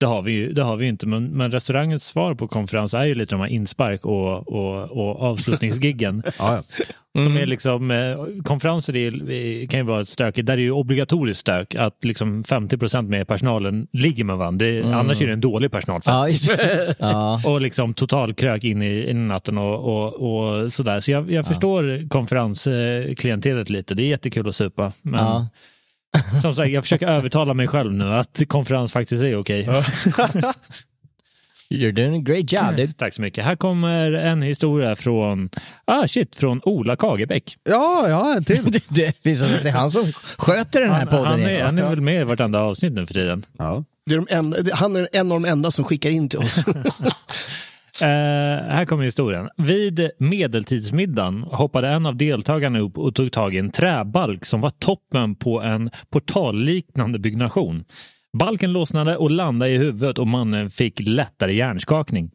[0.00, 3.04] Det har vi ju, det har vi inte, men, men restaurangens svar på konferens är
[3.04, 6.22] ju lite de här inspark och, och, och avslutningsgiggen.
[6.38, 6.60] Ja,
[7.16, 7.22] ja.
[7.22, 10.70] Som är liksom, eh, konferenser är, är- kan ju vara ett stök, där är ju
[10.70, 14.66] obligatoriskt stök att liksom 50% med personalen ligger med varandra.
[14.66, 14.94] Det, Mm.
[14.94, 16.50] Annars är det en dålig personalfest.
[16.98, 21.00] Ja, och liksom total krök in i, in i natten och, och, och sådär.
[21.00, 23.94] Så jag, jag förstår konferensklientelet lite.
[23.94, 24.92] Det är jättekul att supa.
[25.02, 25.48] Men Ja.
[26.42, 29.68] Som sagt, jag försöker övertala mig själv nu att konferens faktiskt är okej.
[31.70, 32.92] You're doing a great job dude.
[32.92, 33.44] Tack så mycket.
[33.44, 35.50] Här kommer en historia från,
[35.84, 37.56] ah shit, från Ola Kagebäck.
[37.64, 38.64] Ja, ja, en till.
[38.72, 41.26] det, det visar sig att det är han som sköter den här Han, podden.
[41.26, 43.42] han, är, han är väl med i vartenda avsnitt nu för tiden.
[43.58, 43.84] Ja.
[44.06, 46.38] Det är de en, det- han är en av de enda som skickar in till
[46.38, 46.64] oss.
[48.00, 48.06] Eh,
[48.68, 49.48] här kommer historien.
[49.56, 54.70] Vid medeltidsmiddagen hoppade en av deltagarna upp och tog tag i en träbalk som var
[54.70, 57.84] toppen på en portalliknande byggnation.
[58.38, 62.30] Balken lossnade och landade i huvudet och mannen fick lättare hjärnskakning.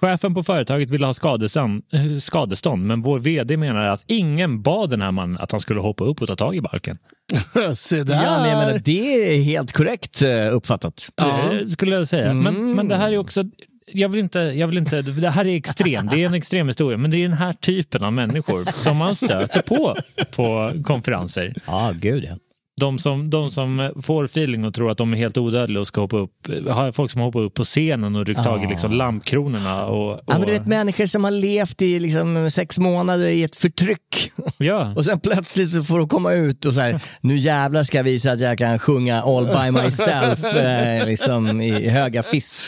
[0.00, 1.82] Chefen på företaget ville ha skadestånd,
[2.20, 6.04] skadestånd men vår vd menar att ingen bad den här mannen att han skulle hoppa
[6.04, 6.98] upp och ta tag i balken.
[7.74, 8.14] Se där.
[8.14, 11.08] Ja, men jag menar, det är helt korrekt eh, uppfattat.
[11.20, 12.34] Eh, skulle jag säga.
[12.34, 13.44] Men, men det här är också...
[13.92, 15.02] Jag vill, inte, jag vill inte...
[15.02, 16.06] Det här är extrem.
[16.06, 16.98] Det är en extrem historia.
[16.98, 19.96] Men det är den här typen av människor som man stöter på
[20.36, 21.54] på konferenser.
[21.66, 22.36] Ja, gud ja.
[22.80, 26.00] De som, de som får feeling och tror att de är helt odödliga och ska
[26.00, 26.32] hoppa upp.
[26.68, 29.86] Har folk som hoppar upp på scenen och ryckt tag i liksom lampkronorna.
[29.86, 33.42] Och, och, Ja, men du vet människor som har levt i liksom sex månader i
[33.44, 34.32] ett förtryck.
[34.58, 34.92] ja.
[34.96, 38.04] Och sen plötsligt så får de komma ut och så här, nu jävlar ska jag
[38.04, 42.64] visa att jag kan sjunga all by myself eh, liksom i höga fiss.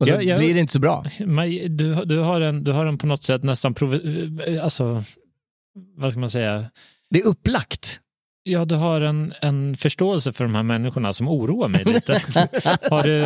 [0.00, 0.38] Och så Ja, ja.
[0.38, 1.04] blir det inte så bra.
[1.68, 3.74] Du, du, har en, du har en på något sätt nästan...
[3.74, 5.02] Provo- alltså,
[5.96, 6.70] vad ska man säga?
[7.10, 8.00] Det är upplagt.
[8.42, 12.12] Ja, du har en, en förståelse för de här människorna som oroar mig lite.
[12.90, 13.22] har, du,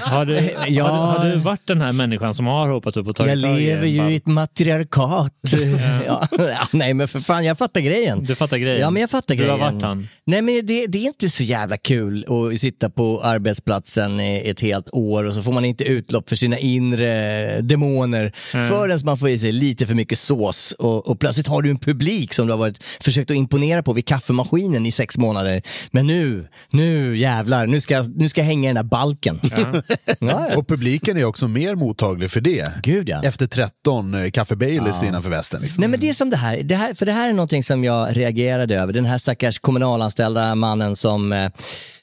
[0.00, 0.84] har, du, Ja.
[0.88, 3.38] har, du, har du varit den här människan som har hoppat upp och tagit Jag
[3.38, 5.32] lever ju i ett matriarkat.
[6.06, 6.26] ja.
[6.38, 8.24] Ja, nej men för fan, jag fattar grejen.
[8.24, 8.80] Du fattar grejen?
[8.80, 9.60] Ja men jag fattar Du grejen.
[9.60, 10.08] har varit han.
[10.26, 14.60] Nej men det, det är inte så jävla kul att sitta på arbetsplatsen i ett
[14.60, 18.68] helt år och så får man inte utlopp för sina inre demoner Mm.
[18.68, 21.78] förrän man får i sig lite för mycket sås och, och plötsligt har du en
[21.78, 25.62] publik som du har varit, försökt att imponera på vid kaffemaskinen i sex månader.
[25.90, 29.40] Men nu, nu jävlar, nu ska, nu ska jag hänga i den där balken.
[29.56, 29.82] Ja.
[30.20, 32.72] Ja, Och publiken är också mer mottaglig för det.
[32.82, 33.20] Gud ja.
[33.24, 35.08] Efter 13 eh, kaffe Baileys Ja.
[35.08, 35.62] innanför västen.
[35.62, 35.80] Liksom.
[35.80, 37.84] Nej men det är som det här, det här, för det här är någonting som
[37.84, 38.92] jag reagerade över.
[38.92, 41.50] Den här stackars kommunalanställda mannen som eh,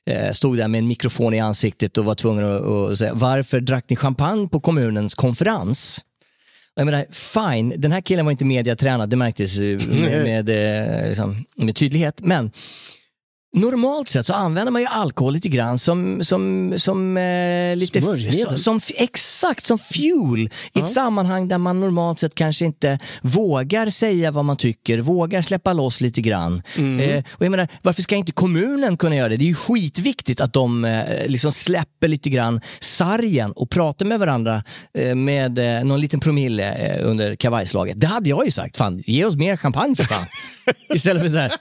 [0.10, 3.60] eh, stod där med en mikrofon i ansiktet och var tvungen att, att säga varför
[3.60, 5.99] drack ni champagne på kommunens konferens?
[6.77, 11.45] Jag menar, fine, den här killen var inte mediatränad, det märktes med, med, eh, liksom,
[11.55, 12.21] med tydlighet.
[12.21, 12.51] Men
[13.58, 18.02] Normalt sett så använder man ju alkohol lite grann som, som, som eh, lite...
[18.02, 18.58] Smörjmedel.
[18.58, 24.32] Som, exakt, som fuel i ett sammanhang där man normalt sett kanske inte vågar säga
[24.32, 26.63] vad man tycker, vågar släppa loss lite grann.
[26.78, 29.38] Eh, och jag menar, varför ska inte kommunen kunna göra det?
[29.38, 34.20] Det är ju skitviktigt att de eh, liksom släpper lite grann sargen och pratar med
[34.20, 38.00] varandra eh, med eh, någon liten promille eh, under kavajslaget.
[38.00, 38.78] Det hade jag ju sagt.
[38.78, 40.26] Fan, ge oss mer champagne för fan.
[40.93, 41.52] Istället för så här,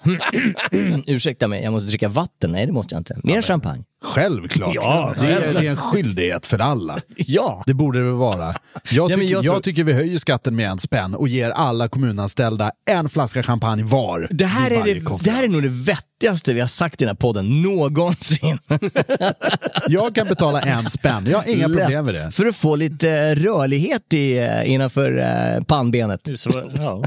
[1.10, 2.52] ursäkta mig, jag måste dricka vatten.
[2.52, 3.16] Nej, det måste jag inte.
[3.24, 3.84] Mer champagne.
[4.04, 4.74] Självklart.
[4.74, 6.98] Ja, det, är, det är en skyldighet för alla.
[7.16, 7.62] Ja.
[7.66, 8.54] Det borde det väl vara.
[8.90, 11.50] Jag, men tycker, jag jag, tror- tycker vi höjer skatten med en spänn och ger
[11.50, 14.28] alla kommunanställda en flaska champagne var.
[14.30, 15.22] Det här, är det, konferens.
[15.22, 18.58] det här är nog det vettigaste vi har sagt i den här podden någonsin.
[19.88, 21.78] Jag kan betala en spänn, jag har inga Lätt.
[21.78, 22.30] problem med det.
[22.30, 26.20] För att få lite rörlighet i, eh, innanför eh, pannbenet.
[26.24, 27.02] Det är Så, ja.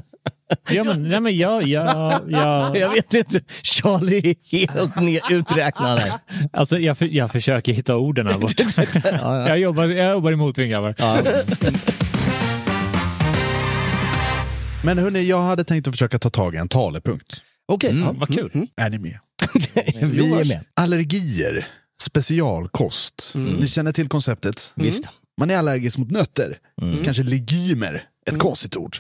[0.70, 6.00] Ja, men, nej, men jag, jag, jag, Jag vet inte, Charlie är helt ner- uträknad
[6.00, 6.12] här.
[6.54, 8.64] alltså, jag, för, jag försöker hitta orden här borta.
[9.48, 10.96] Jag, jobbar, jag jobbar i motvind grabbar.
[14.84, 17.44] Men hörni, jag hade tänkt att försöka ta tag i en talepunkt.
[17.68, 18.12] Okej, ja.
[18.18, 18.52] Vad kul.
[18.76, 19.20] Är ni med?
[20.02, 20.60] Vi är med.
[20.76, 21.66] Allergier,
[22.02, 23.32] specialkost.
[23.36, 24.72] Ni känner till konceptet?
[24.76, 25.04] Visst.
[25.40, 26.58] Man är allergisk mot nötter,
[27.04, 28.98] kanske legumer, ett konstigt ord.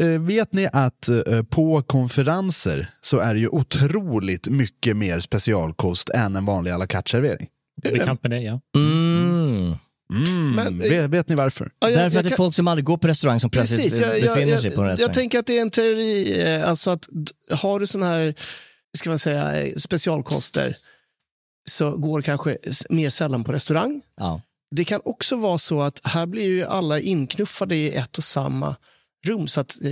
[0.00, 6.10] Eh, vet ni att eh, på konferenser så är det ju otroligt mycket mer specialkost
[6.10, 7.46] än en vanlig à la carte-servering?
[7.82, 8.60] Bekant med det, ja.
[8.76, 9.76] Mm.
[10.12, 10.50] Mm.
[10.54, 11.70] Men, eh, vet, vet ni varför?
[11.80, 13.50] Ja, jag- Därför att jag det är kan- folk som aldrig går på restaurang som
[13.50, 15.14] plötsligt Precis, jag, jag, befinner jag, sig på en jag, restaurang.
[15.14, 17.08] tänker att det är en teori, alltså att
[17.50, 18.34] har du sån här,
[18.98, 20.76] ska man säga, specialkoster
[21.70, 22.58] så går det kanske
[22.90, 24.00] mer sällan på restaurang.
[24.16, 24.40] Ja.
[24.76, 28.76] Det kan också vara så att här blir ju alla inknuffade i ett och samma
[29.26, 29.90] rum så att eh,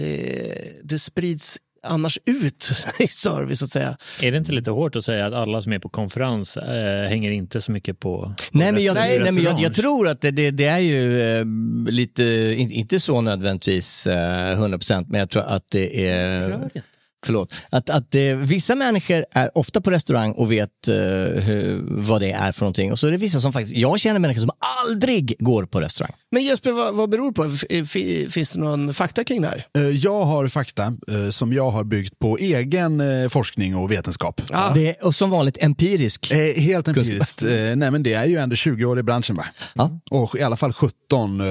[0.82, 3.96] det sprids annars ut i service så att säga.
[4.20, 7.30] Är det inte lite hårt att säga att alla som är på konferens eh, hänger
[7.30, 9.22] inte så mycket på, på Nej, men jag, restaurang?
[9.22, 11.44] nej, men jag, jag tror att det, det, det är ju eh,
[11.88, 12.24] lite,
[12.56, 16.70] in, inte så nödvändigtvis eh, 100% men jag tror att det är...
[17.26, 17.54] Förlåt.
[17.70, 22.30] Att, att eh, vissa människor är ofta på restaurang och vet eh, hur, vad det
[22.32, 22.92] är för någonting.
[22.92, 24.50] Och så är det vissa som faktiskt, jag känner människor som
[24.88, 26.12] aldrig går på restaurang.
[26.30, 27.44] Men Jesper, vad, vad beror det på?
[27.44, 29.66] F- fi- Finns det någon fakta kring det här?
[29.78, 34.40] Eh, Jag har fakta eh, som jag har byggt på egen eh, forskning och vetenskap.
[34.74, 36.30] Det är, och som vanligt empirisk.
[36.30, 37.42] Eh, helt empiriskt.
[37.42, 39.44] Eh, nej, men det är ju ändå 20 år i branschen va?
[39.74, 39.90] Ja.
[40.10, 41.46] Och i alla fall 17 eh,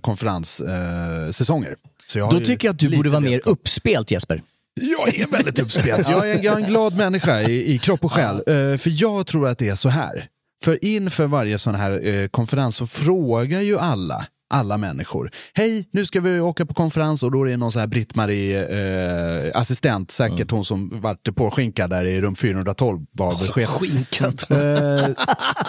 [0.00, 1.76] konferenssäsonger.
[2.06, 3.52] Så jag har Då tycker jag att du borde vara mer vetskap.
[3.52, 4.42] uppspelt Jesper.
[4.82, 6.08] Jag är väldigt uppspelt.
[6.08, 8.36] Jag är, jag är en glad människa i, i kropp och själ.
[8.36, 10.26] Eh, för jag tror att det är så här.
[10.64, 15.30] För inför varje sån här eh, konferens så frågar ju alla alla människor.
[15.54, 19.46] Hej, nu ska vi åka på konferens och då är det någon så här Britt-Marie
[19.46, 23.32] eh, assistent, säkert hon som vart påskinkad där i rum 412 var.
[23.66, 24.44] Skinkad.
[24.50, 25.08] Eh,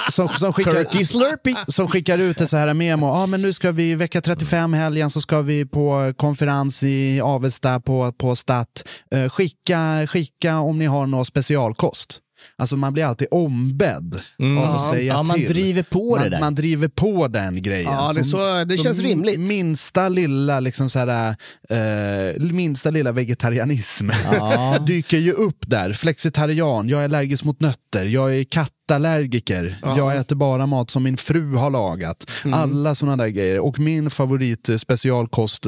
[0.09, 3.07] som, som, skickar, som skickar ut ett så här memo.
[3.07, 7.79] Ja, men nu ska vi vecka 35 helgen så ska vi på konferens i Avesta
[7.79, 8.87] på, på Stat.
[9.15, 12.21] Eh, skicka, skicka om ni har någon specialkost.
[12.57, 14.21] Alltså man blir alltid ombedd
[14.59, 15.47] av att säga Ja, man till.
[15.49, 16.39] driver på man, det där.
[16.39, 17.91] Man driver på den grejen.
[17.93, 19.39] Ja, det så- det känns rimligt.
[19.39, 21.35] Minsta lilla, liksom så här,
[21.69, 24.77] eh, minsta lilla vegetarianism Ja.
[24.87, 25.93] dyker ju upp där.
[25.93, 28.43] Flexitarian, jag är allergisk mot nötter, jag är
[28.89, 32.31] kattallergiker, jag äter bara mat som min fru har lagat.
[32.53, 33.59] Alla sådana där grejer.
[33.59, 35.67] Och min favorit specialkost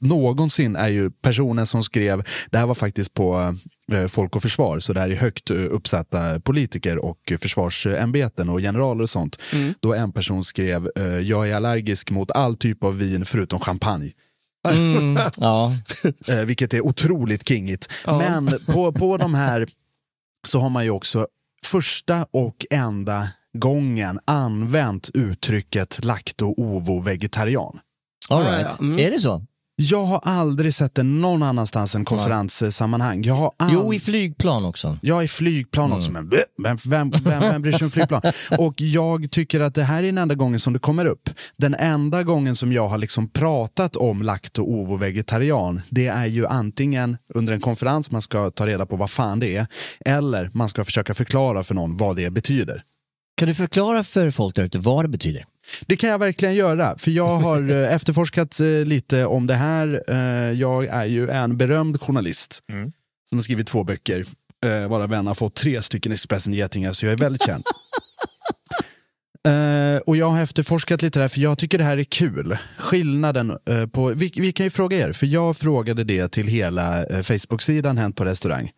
[0.00, 3.54] någonsin är ju personen som skrev, det här var faktiskt på
[3.92, 8.58] eh, Folk och Försvar, så det här är högt eh, uppsatta politiker och försvarsämbeten och
[8.58, 9.38] generaler och sånt.
[9.80, 14.12] Då en person skrev, eh, jag är allergisk mot all typ av vin förutom champagne.
[14.68, 15.72] Mm, ja.
[16.44, 17.88] Vilket är otroligt kingigt.
[18.06, 19.68] Men på, på de här
[20.46, 21.26] så har man ju också
[21.70, 23.28] första och enda
[23.58, 27.78] gången använt uttrycket lakto-ovo-vegetarian.
[28.28, 28.80] All right.
[28.80, 28.98] Mm.
[28.98, 29.46] Är det så?
[29.82, 33.22] Jag har aldrig sett det någon annanstans än konferenssammanhang.
[33.22, 34.98] Jag har ald- Jo, i flygplan också.
[35.02, 38.22] Jag är flygplan också, men vem, vem, vem, vem bryr sig om flygplan?
[38.58, 41.30] Och jag tycker att det här är den enda gången som det kommer upp.
[41.56, 46.46] Den enda gången som jag har liksom pratat om lakto ovo vegetarian, det är ju
[46.46, 49.66] antingen under en konferens man ska ta reda på vad fan det är,
[50.06, 52.82] eller man ska försöka förklara för någon vad det betyder.
[53.36, 55.44] Kan du förklara för folk där ute vad det betyder?
[55.86, 60.02] Det kan jag verkligen göra, för jag har eh, efterforskat eh, lite om det här.
[60.08, 62.62] Eh, Jag är ju en berömd journalist
[63.28, 64.24] som har skrivit två böcker,
[64.88, 67.64] varav en har fått tre stycken Expressen-getingar, så jag är väldigt känd.
[70.06, 72.56] Och jag har efterforskat lite där, för jag tycker det här är kul.
[72.78, 73.58] Skillnaden
[73.92, 78.16] på, vi, vi kan ju fråga er, för jag frågade det till hela Facebook-sidan Hänt
[78.16, 78.70] på restaurang.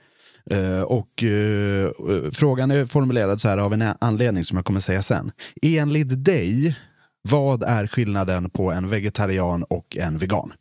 [0.51, 4.81] Eh, och eh, eh, frågan är formulerad så här av en anledning som jag kommer
[4.81, 5.33] säga sen.
[5.63, 6.77] Enligt dig,
[7.29, 10.53] vad är skillnaden på en vegetarian och en vegan?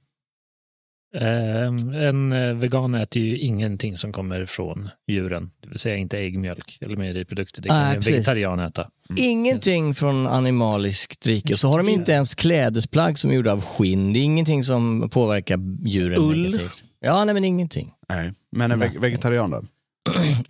[1.16, 1.66] Eh,
[2.08, 6.78] en vegan äter ju ingenting som kommer från djuren, det vill säga inte ägg, mjölk
[6.82, 7.62] eller mejeriprodukter.
[7.62, 8.14] Det kan ju en precis.
[8.14, 8.90] vegetarian äta.
[9.18, 11.58] Ingenting från animaliskt rike.
[11.58, 14.14] Så har de inte ens klädesplagg som är gjorda av skinn.
[14.14, 16.52] Det är ingenting som påverkar djuren Ull.
[16.52, 16.84] negativt.
[17.06, 17.94] Ja, nej men ingenting.
[18.10, 18.34] Nej.
[18.52, 19.64] Men en ve- vegetarian då?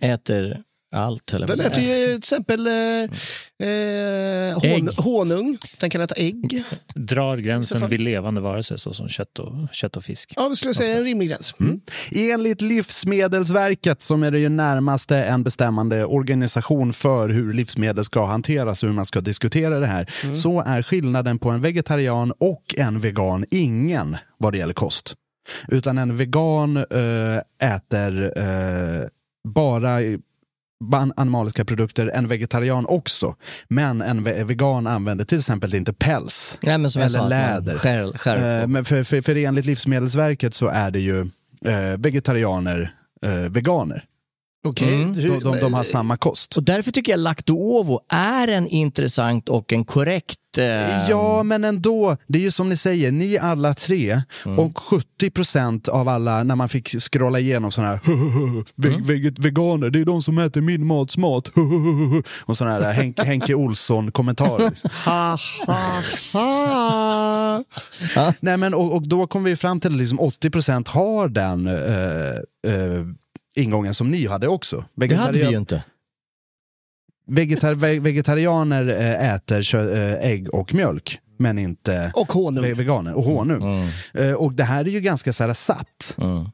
[0.00, 0.62] Äter
[0.94, 2.72] allt, på Den äter ju till exempel eh,
[3.68, 4.88] eh, hon, Ägg.
[4.96, 5.58] honung.
[5.80, 6.64] Den kan äta ägg.
[6.94, 10.32] Drar gränsen vid levande varelser såsom kött och, kött och fisk.
[10.36, 11.54] Ja, det skulle jag säga är en rimlig gräns.
[11.60, 11.80] Mm.
[12.14, 18.82] Enligt Livsmedelsverket, som är det ju närmaste en bestämmande organisation för hur livsmedel ska hanteras
[18.82, 22.98] och hur man ska diskutera det här, så är skillnaden på en vegetarian och en
[22.98, 25.14] vegan ingen vad det gäller kost.
[25.68, 29.06] Utan en vegan eh, äter eh,
[29.48, 30.00] bara
[31.16, 33.36] animaliska produkter, en vegetarian också.
[33.68, 37.74] Men en ve- vegan använder till exempel inte päls Nej, eller sa, läder.
[37.74, 41.26] skär- skär Eh, men för, för, för enligt Livsmedelsverket så är det ju
[41.98, 42.90] vegetarianer,
[43.50, 44.04] veganer.
[44.64, 44.94] Okej.
[45.02, 45.12] Mm.
[45.14, 46.56] De, de, de har samma kost.
[46.56, 50.38] Och därför tycker jag Lacto-Ovo är en intressant och en korrekt...
[50.58, 52.16] Eh, Ja, men ändå.
[52.26, 54.58] Det är ju som ni säger, ni alla tre Mm.
[54.58, 54.78] och
[55.20, 58.00] 70% av alla, när man fick scrolla igenom sådana här
[58.76, 59.02] ve- Mm.
[59.02, 61.48] veget- veganer, det är de som äter min mats mat.
[62.40, 64.68] och sådana här Henk, Henke Olsson-kommentarer.
[64.68, 64.90] Liksom.
[68.40, 72.72] Nej, men, och, och då kom vi fram till att liksom 80% har den eh,
[72.74, 73.02] eh,
[73.56, 74.84] ingången som ni hade också.
[74.94, 75.84] det hade vi ju inte.
[77.26, 82.74] Vegetar ve- vegetarianer eh, äter eh, ägg och mjölk, men inte Och honung.
[82.74, 83.14] veganer.
[83.14, 83.62] Och honung.
[83.62, 83.88] Mm.
[84.14, 86.14] Eh, Och det här är ju ganska så här satt.
[86.18, 86.44] Mm.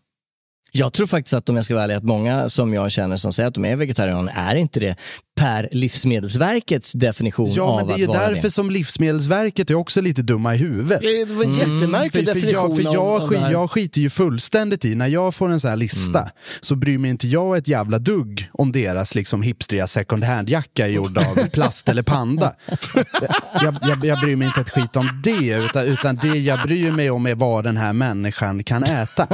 [0.72, 3.32] Jag tror faktiskt att om jag ska vara ärlig, att många som jag känner som
[3.32, 4.96] säger att de är vegetarianer är inte det
[5.38, 8.50] per Livsmedelsverkets definition Ja, av men det är att ju vara därför det.
[8.50, 11.00] som Livsmedelsverket är också lite dumma i huvudet.
[11.00, 13.52] Det var en jättemärklig För, för, jag, definition för jag, av, det skit, här.
[13.52, 16.30] jag skiter ju fullständigt i, när jag får en sån här lista Mm.
[16.60, 21.18] så bryr mig inte jag ett jävla dugg om deras liksom hipstriga second hand-jacka gjord
[21.18, 22.52] av plast eller panda.
[23.62, 26.92] Jag, jag, jag bryr mig inte ett skit om det, utan, utan det jag bryr
[26.92, 29.26] mig om är vad den här människan kan äta.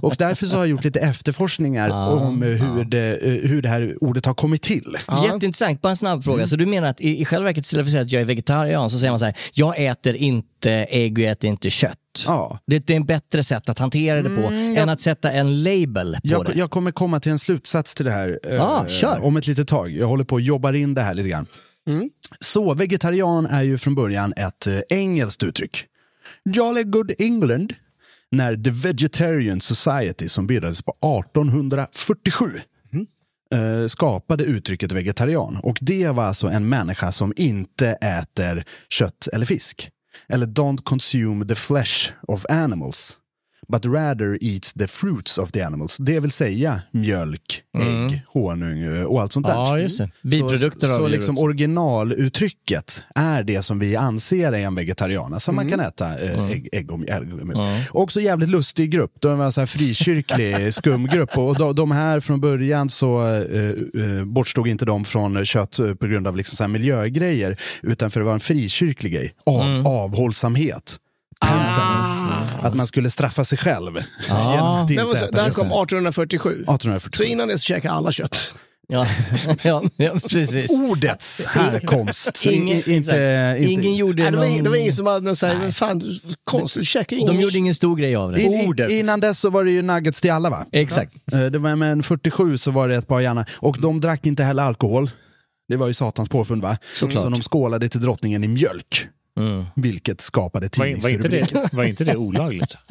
[0.00, 3.68] Och därför så har jag gjort lite efterforskningar om eh, hur det, eh, hur det
[3.68, 4.96] här ordet har kommit till.
[5.44, 6.46] Jätteintressant, bara en snabb fråga.
[6.46, 8.26] Så du menar att i, i själva verket istället för att säga att jag är
[8.26, 11.98] vegetarian så säger man så här, jag äter inte ägg och jag äter inte kött.
[12.26, 12.58] Ja.
[12.66, 14.42] Det, det är en bättre sätt att hantera det på
[14.80, 16.52] än att sätta en label på Jag, det.
[16.54, 19.24] jag kommer komma till en slutsats till det här eh, Ah, kör.
[19.24, 19.90] om ett litet tag.
[19.90, 21.46] Jag håller på och jobbar in det här lite grann.
[22.40, 25.84] Så vegetarian är ju från början ett eh, engelskt uttryck.
[26.54, 27.72] Jolly good England,
[28.30, 32.50] när The Vegetarian Society som bildades på 1847
[33.52, 35.60] eh, skapade uttrycket vegetarian.
[35.62, 39.90] Och det var alltså en människa som inte äter kött eller fisk.
[40.28, 43.16] Eller don't consume the flesh of animals.
[43.68, 45.96] But rather eats the fruits of the animals.
[45.96, 49.54] Det vill säga mjölk, ägg, honung eh, och allt sånt där.
[49.54, 50.10] Ja, just det.
[50.22, 51.12] Biprodukter så, av så djuret.
[51.12, 55.34] liksom originaluttrycket är det som vi anser är en vegetarian.
[55.34, 57.28] Alltså man kan äta eh, ägg, ägg och mjölk.
[57.90, 59.12] Också jävligt lustig grupp.
[59.20, 61.38] De var en så här frikyrklig skumgrupp.
[61.38, 66.26] Och de, de här från början så eh, bortstod inte de från kött på grund
[66.26, 67.56] av liksom så miljögrejer.
[67.82, 69.34] Utan för det var en frikyrklig grej.
[69.46, 70.98] Av, Avhållsamhet.
[71.44, 72.24] Penitence.
[72.62, 73.92] Att man skulle straffa sig själv.
[74.28, 75.54] genom att Det, var så, det kött.
[75.54, 76.50] kom 1847.
[76.50, 77.10] 1847.
[77.16, 78.54] Så innan dess käkade alla kött.
[78.88, 79.06] Ja,
[79.62, 80.70] ja, ja precis.
[80.70, 82.46] Ordets härkomst.
[82.46, 84.64] Ingen, inte, inte, ingen gjorde Nej, det, var, någon...
[84.64, 86.02] det var ingen som hade så här, fan,
[86.44, 88.42] konstigt, ingen De gjorde ingen stor grej av det.
[88.42, 88.90] In, Ordet.
[88.90, 90.66] innan dess så var det ju nuggets till alla va?
[90.72, 91.14] Exakt.
[91.32, 93.46] Eh, Det var, men 47 så var det ett par gärna.
[93.56, 95.10] Och de drack inte heller alkohol.
[95.68, 96.76] Det var ju satans påfund va?
[96.94, 97.22] Såklart.
[97.22, 99.08] Så de skålade till drottningen i mjölk.
[99.74, 101.68] Vilket skapade Var, var, inte tidningsrubriker.
[101.70, 102.76] det, var inte det olagligt?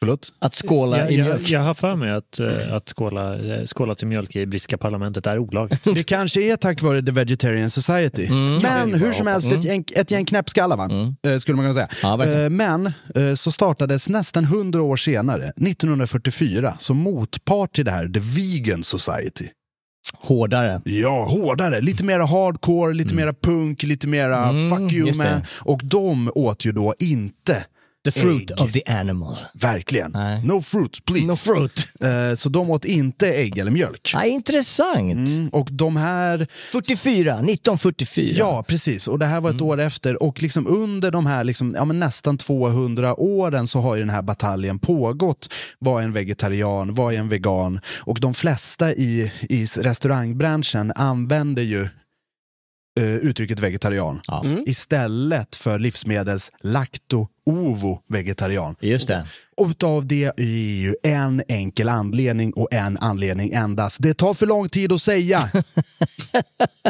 [0.00, 0.32] Förlåt?
[0.38, 1.50] Att skåla Jag, i jag, mjölk.
[1.50, 5.26] jag har för mig att, eh, att skåla, eh, skåla till mjölk i brittiska parlamentet
[5.26, 5.84] är olagligt.
[5.84, 8.26] Det kanske är tack vare The Vegetarian Society.
[8.26, 8.58] Mm.
[8.62, 11.14] Men hur som helst, ett gäng, ett gäng knäppskallar va?
[11.30, 11.88] Eh, skulle man kunna säga.
[12.02, 12.92] Ja, Men
[13.36, 19.48] så startades nästan 100 år senare, 1944, som motpart till det här, The Vegan Society.
[20.20, 20.80] Hårdare.
[20.84, 21.80] Ja, hårdare.
[21.80, 25.30] Lite mera hardcore, lite mera punk, lite mera Mm, fuck you just det.
[25.30, 25.40] man.
[25.60, 27.64] Och de åt ju då inte
[28.04, 28.60] The fruit ägg.
[28.60, 29.36] of the animal.
[29.54, 30.10] Verkligen.
[30.12, 30.44] Nej.
[30.44, 31.26] No fruit, please.
[31.26, 31.88] No fruit.
[32.00, 34.10] Eh, Så de åt inte ägg eller mjölk.
[34.14, 35.28] Ja, intressant.
[35.28, 38.34] Mm, och de här 44, 1944.
[38.38, 39.08] Ja, precis.
[39.08, 40.22] Och det här var ett år efter.
[40.22, 44.10] Och liksom under de här liksom, ja, men nästan 200 åren så har ju den
[44.10, 45.48] här bataljen pågått.
[45.78, 46.94] Vad är en vegetarian?
[46.94, 47.80] Vad är en vegan?
[48.00, 51.88] Och de flesta i, i restaurangbranschen använder ju
[52.98, 54.44] eh, uttrycket vegetarian Ja.
[54.66, 58.74] istället för livsmedels lacto-ovo-vegetarian.
[58.80, 59.26] Just det.
[59.56, 63.96] Och utav det är ju en enkel anledning och en anledning endast.
[64.00, 65.50] Det tar för lång tid att säga.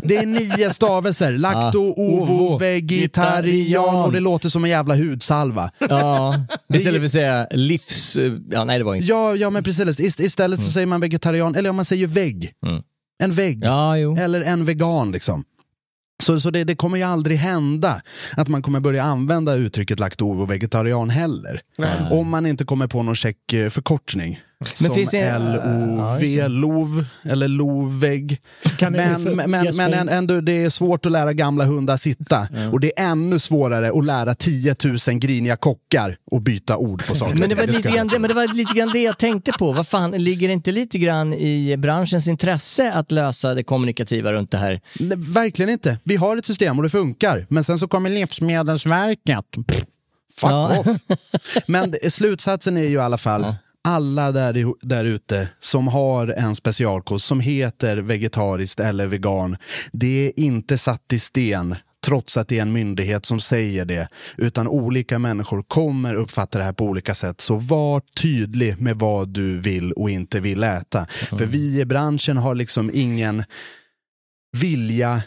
[0.03, 1.33] Det är nio stavelser.
[1.33, 5.71] Lacto, ovo, vegetarian och det låter som en jävla hudsalva.
[5.79, 6.35] Ja,
[6.75, 8.17] istället för att säga livs...
[8.51, 9.09] Ja, nej, det var inte.
[9.09, 10.01] Ja, ja men precis.
[10.01, 12.53] Ist- Istället så säger man vegetarian, eller om man säger vägg.
[12.67, 12.83] Mm.
[13.23, 13.65] En vägg.
[13.65, 14.17] Ja, jo.
[14.17, 15.45] Eller en vegan liksom.
[16.23, 18.03] Så, så det, det kommer ju aldrig hända
[18.37, 21.61] att man kommer börja använda uttrycket laktovo vegetarian heller.
[22.11, 24.41] Om man inte kommer på någon check eh, förkortning.
[24.65, 28.41] Som finns det- LOV, Ja, LOV eller LOVEG.
[28.81, 32.49] Men, för- men, men, men ändå, det är svårt att lära gamla hundar sitta.
[32.73, 37.15] Och det är ännu svårare att lära 10 000 griniga kockar att byta ord på
[37.15, 37.35] saker.
[37.35, 39.73] Men det, var lite grann, det- men det var lite grann det jag tänkte på.
[39.73, 44.51] Vad fan, ligger det inte lite grann i branschens intresse att lösa det kommunikativa runt
[44.51, 44.81] det här?
[44.99, 45.99] Nej, verkligen inte.
[46.05, 47.47] Vi har ett system och det funkar.
[47.49, 49.45] Men sen så kommer Livsmedelsverket.
[50.41, 50.79] Fuck Ja.
[50.79, 50.87] off.
[51.67, 53.55] Men slutsatsen är ju i alla fall
[53.89, 59.57] alla där, där ute som har en specialkost som heter vegetariskt eller vegan.
[59.93, 61.77] Det är inte satt i sten
[62.07, 64.09] trots att det är en myndighet som säger det.
[64.37, 67.41] Utan olika människor kommer uppfatta det här på olika sätt.
[67.41, 71.07] Så var tydlig med vad du vill och inte vill äta.
[71.07, 73.45] För vi i branschen har liksom ingen
[74.59, 75.23] vilja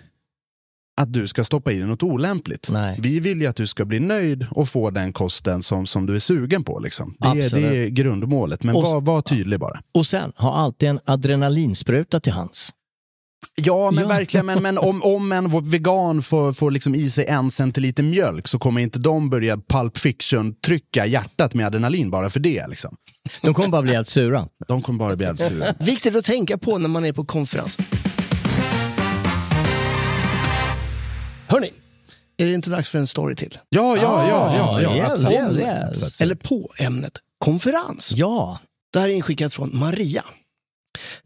[1.02, 2.70] att du ska stoppa i dig något olämpligt.
[2.72, 3.00] Nej.
[3.02, 6.16] Vi vill ju att du ska bli nöjd och få den kosten som, som du
[6.16, 6.80] är sugen på.
[6.80, 7.16] Liksom.
[7.20, 9.80] Det, är- det är grundmålet, men Och- var, var tydlig bara.
[9.94, 12.70] Och sen, ha alltid en adrenalinspruta till hands.
[13.56, 14.46] Ja, men verkligen.
[14.46, 18.60] Men, men om, om en vegan får, får liksom i sig en centiliter mjölk så
[18.60, 22.68] kommer inte de börja Pulp Fiction-trycka hjärtat med adrenalin bara för det.
[22.68, 22.96] Liksom.
[23.42, 24.48] De kommer bara bli helt sura.
[24.68, 25.76] De kommer bara bli helt sura.
[25.80, 27.78] Viktigt att tänka på när man är på konferens.
[31.52, 31.72] Hörni,
[32.38, 33.58] är det inte dags för en story till?
[33.70, 34.56] Ja, ja, ja.
[34.56, 35.62] ja, ja, yes, absolut.
[35.62, 36.22] yes, yes.
[36.22, 38.14] Eller på ämnet konferens.
[38.16, 38.60] Ja.
[38.94, 40.26] Det här är inskickat från Maria.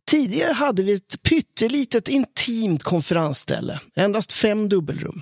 [0.09, 5.21] Tidigare hade vi ett pyttelitet intimt konferensställe, endast fem dubbelrum.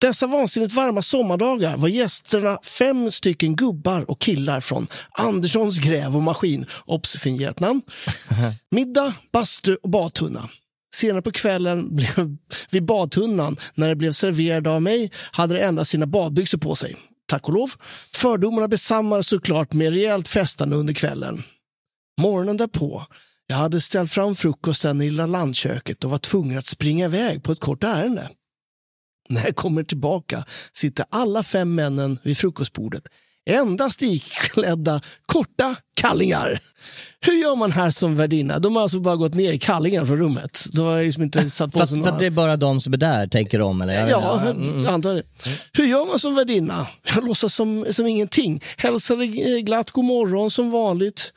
[0.00, 6.22] Dessa vansinnigt varma sommardagar var gästerna fem stycken gubbar och killar från Anderssons gräv och
[6.22, 7.16] maskin, obs
[7.58, 7.82] namn,
[8.70, 10.48] middag, bastu och badtunna.
[10.96, 12.36] Senare på kvällen blev
[12.70, 16.96] vid badtunnan, när det blev serverad av mig, hade de endast sina badbyxor på sig.
[17.28, 17.70] Tack och lov.
[18.14, 21.42] Fördomarna besammades såklart med rejält festande under kvällen.
[22.20, 23.06] Morgonen därpå,
[23.46, 27.52] jag hade ställt fram frukosten i lilla landköket och var tvungen att springa iväg på
[27.52, 28.28] ett kort ärende.
[29.28, 33.04] När jag kommer tillbaka sitter alla fem männen vid frukostbordet
[33.46, 36.60] endast iklädda korta kallingar.
[37.20, 38.58] Hur gör man här som värdinna?
[38.58, 40.64] De har alltså bara gått ner i kallingar från rummet.
[40.72, 42.12] De har liksom inte satt på För, sig för några...
[42.12, 43.80] att det är bara de som är där, tänker de?
[43.80, 43.94] Eller?
[43.94, 44.40] Jag Ja.
[44.50, 45.22] Mm, antar det.
[45.72, 46.86] Hur gör man som värdinna?
[47.14, 48.62] Jag låtsas som, som ingenting.
[48.76, 51.32] Hälsar eh, glatt god morgon som vanligt.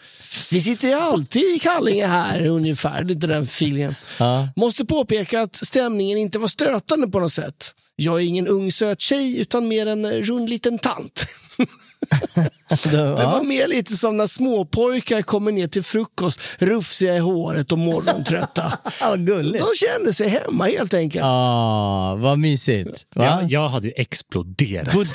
[0.52, 3.96] Vi sitter alltid i Kallinge här ungefär, lite den feelingen.
[4.20, 4.50] Ja.
[4.56, 7.74] Måste påpeka att stämningen inte var stötande på något sätt.
[7.96, 11.26] Jag är ingen ung söt tjej utan mer en rund liten tant.
[12.84, 17.80] Det var mer lite som när småpojkar kommer ner till frukost, rufsiga i håret och
[17.80, 18.74] morgontrötta.
[19.02, 19.66] Vad gulligt.
[19.66, 21.24] De kände sig hemma helt enkelt.
[21.26, 23.06] Ah, vad mysigt.
[23.16, 23.26] Va?
[23.26, 24.94] Jag, jag hade ju exploderat.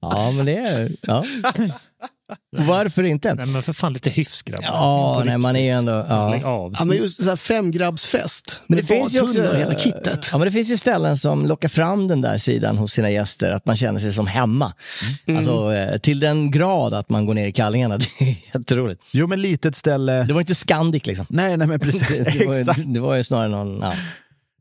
[0.00, 0.16] Ja, ja.
[0.16, 0.90] ja, men det är...
[1.02, 1.24] Ja.
[2.56, 3.34] Varför inte?
[3.34, 4.64] Nej, men för fan lite hyfs grabbar.
[4.64, 5.92] Ja, nej, man är ju ändå...
[5.92, 6.44] Ja.
[6.44, 6.74] Av.
[6.78, 10.28] Ja, men just så här femgrabbsfest Men med det finns ju också, och hela kittet.
[10.32, 13.50] Ja, men det finns ju ställen som lockar fram den där sidan hos sina gäster,
[13.50, 14.72] att man känner sig som hemma.
[15.28, 17.98] Alltså, eh, till den grad att man går ner i kallingarna.
[18.18, 19.02] Det är jätteroligt.
[19.10, 20.24] Jo, men litet ställe.
[20.24, 21.26] Det var inte Scandic liksom.
[21.28, 22.08] Nej, nej men precis.
[22.08, 22.78] Det, det, var, Exakt.
[22.78, 23.80] ju, det var ju snarare någon...
[23.82, 23.92] Ja.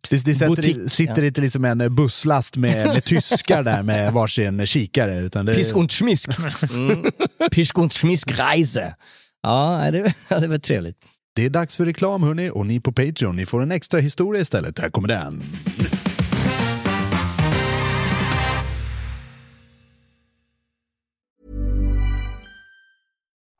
[0.09, 1.27] Det, det sätter, Butik, sitter ja.
[1.27, 5.17] inte liksom en busslast med, med tyskar där med varsin kikare.
[5.17, 6.29] Utan det, Pisk und Schmisk.
[6.73, 7.03] Mm.
[7.51, 8.95] Pisk und Schmisk Reise.
[9.43, 10.97] Ja, det, det var trevligt.
[11.35, 14.41] det är dags för reklam hörni och ni på Patreon, ni får en extra historia
[14.41, 14.79] istället.
[14.79, 15.43] Här kommer den.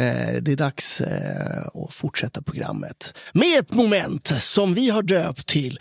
[0.00, 5.46] Eh, Det är dags eh, att fortsätta programmet med ett moment som vi har döpt
[5.46, 5.78] till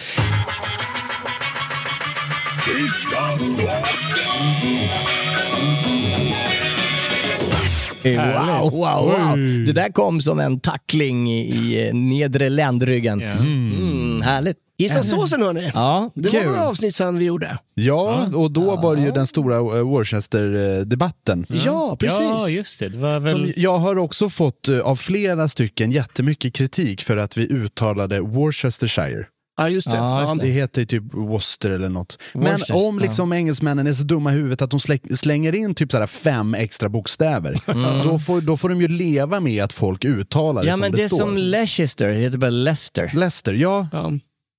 [8.03, 9.38] Wow, wow, wow.
[9.66, 13.22] Det där kom som en tackling i, eh, nedre ländryggen.
[13.22, 14.57] Mm, härligt.
[14.84, 15.71] Gissa såsen hörni.
[15.73, 16.39] Ja, Det kul.
[16.45, 17.57] var några avsnitt sedan vi gjorde.
[17.73, 21.45] Ja, och då var det ju den stora eh, Worcester-debatten.
[21.49, 22.19] Ja, precis.
[22.19, 22.89] Ja, just det.
[22.89, 23.31] Det var väl...
[23.31, 28.19] Som jag har också fått eh, av flera stycken jättemycket kritik för att vi uttalade
[28.19, 29.25] Worcestershire.
[29.57, 29.97] Ja, just det.
[29.97, 32.17] Ja, just Det heter ju typ Worcester eller något.
[32.34, 35.75] Worcester, Men om liksom engelsmännen är så dumma i huvudet att de slä- slänger in
[35.75, 37.59] typ så här fem extra bokstäver,
[38.03, 40.91] då, får, då får de ju leva med att folk uttalar det Ja, som men
[40.91, 41.17] det, det är står.
[41.17, 43.11] som Leicester, det heter bara Leicester.
[43.15, 43.88] Leicester, ja.
[43.91, 44.11] Ja.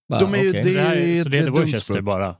[0.08, 2.34] Va, De är ju, det det här, är så det heter Worcester bara.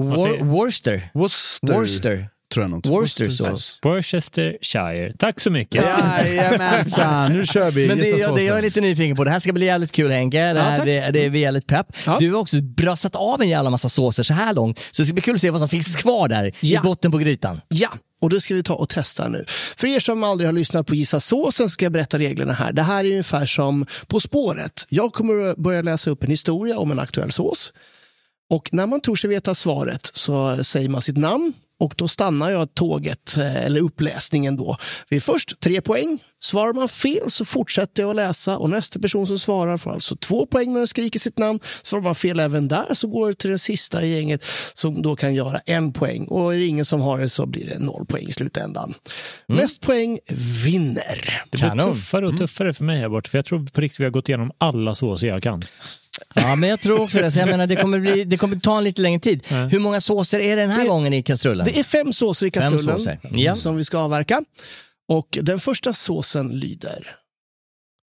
[0.00, 1.10] Wor- Worcester.
[1.14, 2.28] Worcester, Worcester.
[2.54, 2.86] tror jag något.
[2.86, 3.78] Worcestersås.
[3.82, 5.12] Worcestershire.
[5.18, 5.84] Tack så mycket.
[5.84, 7.88] Jajamensan, nu kör vi.
[7.88, 10.10] Men det, jag, det jag är lite nyfiken på, det här ska bli jävligt kul
[10.10, 10.52] Henke.
[10.52, 10.84] Det, här, tack.
[10.86, 11.86] det, det är vi jävligt pepp.
[12.06, 12.16] Ja.
[12.20, 15.12] Du har också brassat av en jävla massa såser så här långt, så det ska
[15.12, 16.80] bli kul att se vad som finns kvar där Ja.
[16.80, 17.60] i botten på grytan.
[17.68, 17.88] Ja,
[18.20, 19.44] och det ska vi ta och testa nu.
[19.76, 22.72] För er som aldrig har lyssnat på Gissa såsen ska jag berätta reglerna här.
[22.72, 24.86] Det här är ungefär som På spåret.
[24.88, 27.72] Jag kommer att börja läsa upp en historia om en aktuell sås.
[28.50, 32.50] Och när man tror sig veta svaret så säger man sitt namn och då stannar
[32.50, 34.76] jag tåget, eh, eller uppläsningen då.
[35.08, 36.18] Vid först tre poäng.
[36.42, 40.16] Svarar man fel så fortsätter jag att läsa och nästa person som svarar får alltså
[40.16, 41.60] två poäng när den skriker sitt namn.
[41.82, 45.16] Svarar man fel även där så går det till den sista i gänget som då
[45.16, 46.26] kan göra en poäng.
[46.26, 48.94] Och är det ingen som har det så blir det noll poäng i slutändan.
[49.46, 50.18] Mest poäng
[50.64, 51.42] vinner.
[51.50, 51.94] Det blir Kanon.
[51.94, 54.28] tuffare och tuffare för mig här borta, för jag tror på riktigt vi har gått
[54.28, 55.62] igenom alla såser jag kan.
[56.34, 57.30] Ja, men jag tror också det.
[57.32, 59.44] Så jag menar, det, kommer bli, det kommer ta en lite längre tid.
[59.48, 59.56] Ja.
[59.56, 61.66] Hur många såser är det den här Det- gången i kastrullen?
[61.66, 63.18] Det är fem såser i kastrullen såser.
[63.32, 63.54] Ja.
[63.54, 64.42] som vi ska avverka.
[65.08, 67.16] Och den första såsen lyder.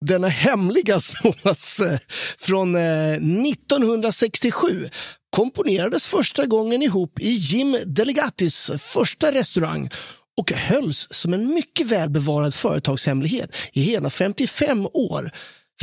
[0.05, 1.97] Denna hemliga sås eh,
[2.37, 4.89] från eh, 1967
[5.29, 9.89] komponerades första gången ihop i Jim Delegatis första restaurang
[10.37, 15.31] och hölls som en mycket välbevarad företagshemlighet i hela 55 år.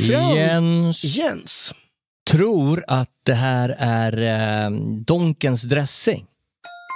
[0.01, 1.73] Fram- Jens Jens
[2.31, 4.21] tror att det här är
[4.65, 4.71] eh,
[5.05, 6.25] Donkens dressing.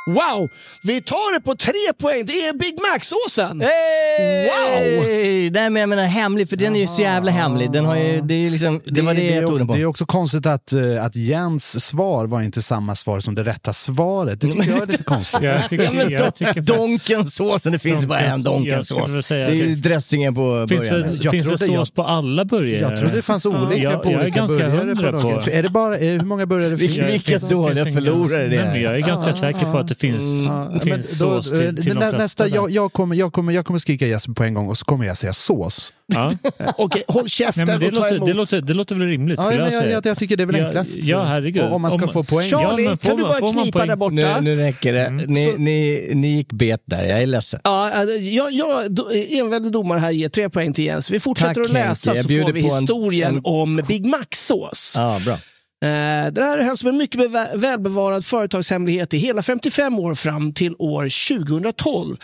[0.07, 0.49] Wow!
[0.83, 2.25] Vi tar det på tre poäng.
[2.25, 3.59] Det är Big Mac-såsen!
[3.59, 5.03] Wow!
[5.51, 7.71] Nej, men jag menar hemlig, för den är ju så jävla hemlig.
[7.71, 9.73] Den har ju, det, är liksom, det, var det, är, jag tog den på.
[9.73, 13.43] det är också konstigt att, eh, att Jens svar var inte samma svar som det
[13.43, 14.41] rätta svaret.
[14.41, 15.41] Det tycker jag är lite konstigt.
[15.41, 19.27] Jag tycker, jag tycker faktiskt- Donkenssåsen, det finns ju bara en Donkens- jag Donkensås.
[19.27, 21.01] Det är ju dressingen på Finns början.
[21.01, 22.81] det, Jag finns det trodde sås jag- på alla burgare?
[22.91, 25.51] Jag trodde det fanns olika jag, på jag olika burgare på.
[25.51, 27.11] Är det bara, är, hur många burgare finns det?
[27.11, 28.75] vilka dåliga förlorare det är.
[28.75, 30.23] Jag är ganska Ja, säker på att det finns,
[30.71, 33.65] men finns då- sås till, till de nä- nästa, jag, jag, kommer, jag, kommer, jag
[33.65, 35.93] kommer skrika Jesper på en gång och så kommer jag säga sås.
[36.13, 36.31] Ja.
[36.77, 38.27] Okej, håll Nej, käften men det, och ta låter, emot.
[38.27, 40.65] det, låter, det låter väl rimligt Ja, jag jag, jag, jag tycker det är väl
[40.65, 40.97] enklast.
[40.97, 41.63] Ja, herregud.
[41.63, 42.47] Och Om man ska få poäng.
[42.47, 44.15] Charlie, Ja, kan du man- bara får man knipa där borta?
[44.15, 45.05] Nu, nu räcker det.
[45.05, 45.25] Mm.
[45.25, 47.59] Ni, Så- ni, ni gick bet där, jag är ledsen.
[47.63, 51.11] Ja, äh, jag, jag, do- enväldig domare här ger tre poäng till Jens.
[51.11, 54.93] Vi fortsätter Tack, att läsa så får vi historien en- om Big Mac-sås.
[54.97, 55.37] Ja, bra.
[55.83, 60.53] Eh, det här är som en mycket beva- välbevarad företagshemlighet i hela 55 år fram
[60.53, 62.15] till år 2012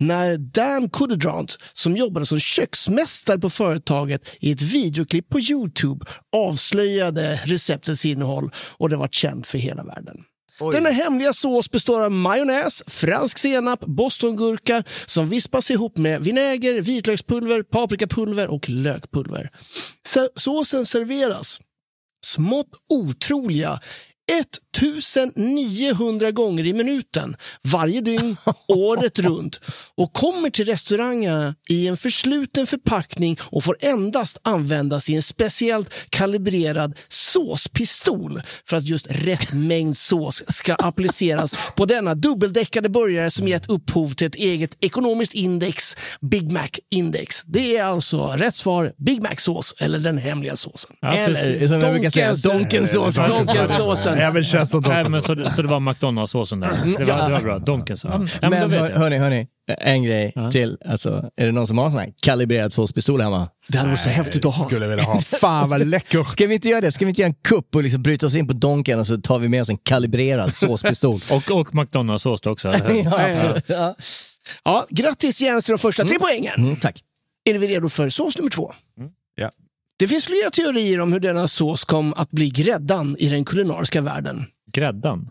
[0.00, 6.06] när Dan Kudedrant, som jobbade som köksmästare på företaget i ett videoklipp på Youtube
[6.36, 10.16] avslöjade receptets innehåll och det var känt för hela världen.
[10.72, 17.62] Denna hemliga sås består av majonnäs, fransk senap, bostongurka som vispas ihop med vinäger, vitlökspulver,
[17.62, 19.50] paprikapulver och lökpulver.
[20.08, 21.60] Så- såsen serveras
[22.34, 23.80] smått otroliga.
[24.82, 28.36] 1900 gånger i minuten varje dygn,
[28.68, 29.60] året runt
[29.96, 35.94] och kommer till restaurangerna i en försluten förpackning och får endast användas i en speciellt
[36.10, 43.48] kalibrerad såspistol för att just rätt mängd sås ska appliceras på denna dubbeldäckade burgare som
[43.48, 47.42] gett upphov till ett eget ekonomiskt index, Big Mac-index.
[47.46, 50.96] Det är alltså rätt svar, Big Mac-sås eller den hemliga såsen.
[51.00, 51.70] Ja, Eller precis.
[54.67, 54.84] som Donkens-.
[54.86, 56.70] Ja, som Nej, men så, det- så det var McDonalds-såsen där.
[56.98, 57.58] Det var, det var bra.
[57.58, 58.04] Donkens.
[58.04, 59.46] Ja, men, ja, men Men hör, hörni, hörni,
[59.78, 60.78] en grej till.
[60.84, 63.48] Alltså, är det någon som har en sån här kalibrerad såspistol hemma?
[63.68, 64.64] Det hade varit så häftigt att ha.
[64.64, 65.20] Skulle vilja ha.
[65.40, 66.28] Fan vad läckert.
[66.28, 66.92] Ska vi inte göra det?
[66.92, 69.16] Ska vi inte göra en kupp och liksom bryta oss in på Donken och så
[69.20, 71.20] tar vi med oss en kalibrerad såspistol?
[71.32, 72.68] Och, och McDonalds-sås också.
[73.04, 73.64] ja, absolut.
[73.68, 73.94] Ja.
[74.64, 76.54] Ja, grattis Jens till de första tre poängen.
[76.64, 77.02] Mm, tack.
[77.44, 78.72] Är vi redo för sås nummer två?
[79.34, 79.50] Ja.
[79.98, 84.00] Det finns flera teorier om hur denna sås kom att bli gräddan i den kulinariska
[84.00, 84.44] världen.
[84.72, 85.30] Gräddan?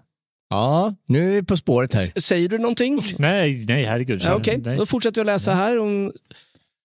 [0.49, 2.11] Ja, nu är vi på spåret här.
[2.15, 3.01] S- Säger du någonting?
[3.19, 4.21] Nej, nej, herregud.
[4.23, 4.77] Ja, Okej, Nej.
[4.77, 6.11] då fortsätter jag läsa här om,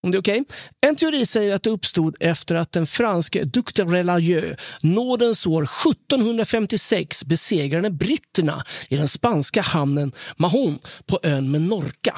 [0.03, 0.45] om det är okej.
[0.87, 5.63] En teori säger att det uppstod efter att den franske Duc de Relalieu nådens år
[5.87, 12.17] 1756 besegrade britterna i den spanska hamnen Mahon på ön Menorca.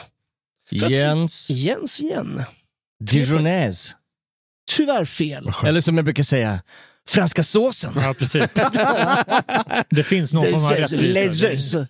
[0.68, 2.42] För att- Jens Jens igen.
[3.04, 3.94] Dijonäs.
[4.70, 5.50] Tyvärr fel.
[5.64, 6.62] Eller som jag brukar säga,
[7.08, 7.92] franska såsen.
[7.96, 8.52] Ja, precis.
[9.90, 11.86] det finns någon form av rättvisa.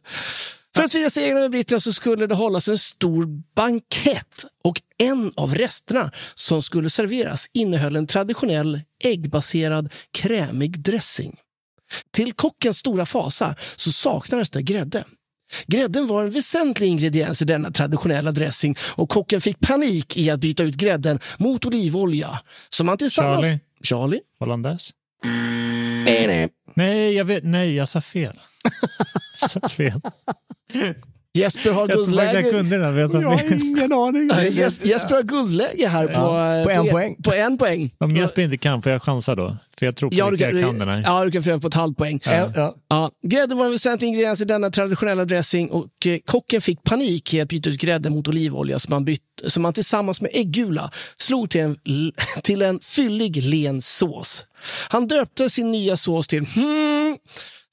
[0.75, 5.33] För att fira segern över britterna så skulle det hållas en stor bankett och en
[5.37, 11.37] av resterna som skulle serveras innehöll en traditionell äggbaserad krämig dressing.
[12.13, 15.05] Till kockens stora fasa så saknades det grädde.
[15.67, 20.41] Grädden var en väsentlig ingrediens i denna traditionella dressing och kocken fick panik i att
[20.41, 22.41] byta ut grädden mot olivolja.
[22.71, 23.45] Så man tillsammans...
[23.45, 23.61] Charlie?
[23.83, 24.21] Charlie?
[24.41, 24.93] Hollandaise?
[25.25, 26.49] Nej, nej.
[26.75, 27.45] Nej, jag vet.
[27.45, 28.41] Nej, jag sa fel.
[29.41, 30.01] jag sa fel.
[31.37, 32.51] Jesper har Jag jag guldläge.
[32.51, 33.53] kunde den, men jag sa fel.
[33.63, 34.27] ingen aning.
[34.27, 36.15] Nej, Jes- Jesper har guldläge här på,
[36.65, 37.17] På en på, poäng.
[37.25, 37.91] På en poäng.
[37.99, 39.57] Om Jesper inte kan får jag chansa då.
[39.79, 41.03] För jag tror på Ja, att du kan, jag kan den här.
[41.07, 42.21] ja, du kan få på ett halvt poäng.
[42.27, 42.51] Ja.
[42.55, 42.75] Ja.
[42.89, 47.35] Ja, grädde var en väsentlig ingrediens i denna traditionella dressing och eh, kocken fick panik
[47.35, 50.91] i att byta ut grädde mot olivolja som man, bytt, som man tillsammans med äggula
[51.17, 51.77] slog till en,
[52.43, 54.47] till en fyllig len sås.
[54.89, 57.17] Han döpte sin nya sås till hmm,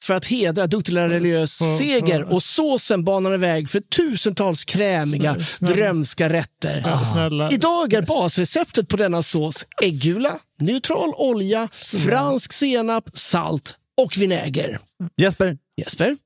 [0.03, 6.29] för att hedra Duktiga religiös seger och såsen banade väg för tusentals krämiga, Snälla, drömska
[6.29, 6.71] rätter.
[6.71, 7.49] Snälla, snälla.
[7.51, 11.67] Idag är basreceptet på denna sås äggula, neutral olja,
[12.07, 14.79] fransk senap, salt och vinäger.
[15.17, 15.57] Jesper.
[15.77, 16.17] Jesper?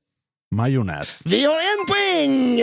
[0.54, 1.22] Majonnäs.
[1.26, 2.56] Vi har en poäng!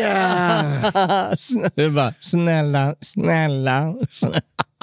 [1.96, 3.96] Bara, snälla, snälla.
[4.10, 4.42] snälla.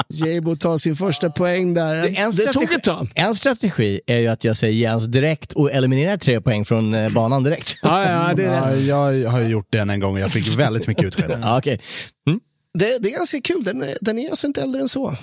[0.09, 1.94] Jebo tar sin första poäng där.
[1.96, 3.09] Det, en Det tog strategi- ett tag.
[3.14, 7.11] En strategi är ju att jag säger Jens direkt och eliminerar tre poäng från eh,
[7.12, 7.76] banan direkt.
[7.82, 8.80] Ja, ja, det, är det.
[8.80, 11.34] Ja, jag har gjort den en gång och jag fick väldigt mycket utskälld.
[11.42, 11.80] Ja, okej.
[12.26, 12.40] Mm.
[12.78, 13.64] Det, det är ganska kul.
[13.64, 15.16] Den är, den är alltså inte äldre än så.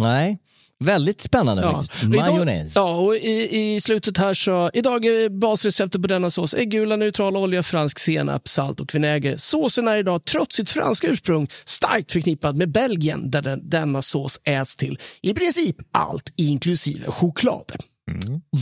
[0.00, 0.38] Nej,
[0.84, 1.72] väldigt spännande Ja.
[1.80, 2.02] faktiskt.
[2.02, 2.72] Majonnäs.
[2.74, 4.70] Ja, och i, i slutet här så...
[4.74, 9.36] Idag är basreceptet på denna sås äggula, neutral olja, fransk senap, salt och vinäger.
[9.36, 14.40] Såsen är idag, trots sitt franska ursprung, starkt förknippad med Belgien där den, denna sås
[14.44, 17.72] äts till i princip allt, inklusive choklad.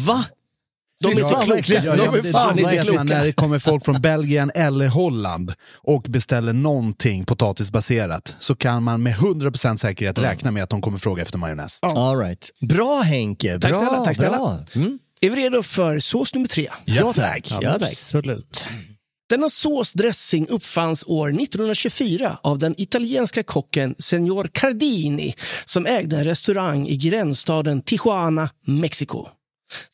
[0.06, 0.24] Va?
[1.00, 1.54] De är inte kloka.
[1.54, 1.84] verkligen.
[1.84, 3.02] De Ja, är fan inte kloka.
[3.02, 9.02] När det kommer folk från Belgien eller Holland och beställer någonting potatisbaserat så kan man
[9.02, 11.78] med 100% säkerhet räkna med att de kommer fråga efter majonnäs.
[11.82, 12.50] All right.
[12.60, 13.58] Bra Henke.
[13.60, 14.36] Tack bra, snälla, tack snälla.
[14.36, 14.58] Bra.
[14.74, 14.98] Mm.
[15.20, 16.68] Är vi redo för sås nummer tre?
[16.84, 17.46] Ja, tack.
[17.50, 17.82] Ja, tack.
[17.82, 18.66] Absolut.
[19.30, 25.34] Denna såsdressing uppfanns år 1924 av den italienska kocken Senor Cardini
[25.64, 29.28] som ägde en restaurang i gränsstaden Tijuana, Mexiko.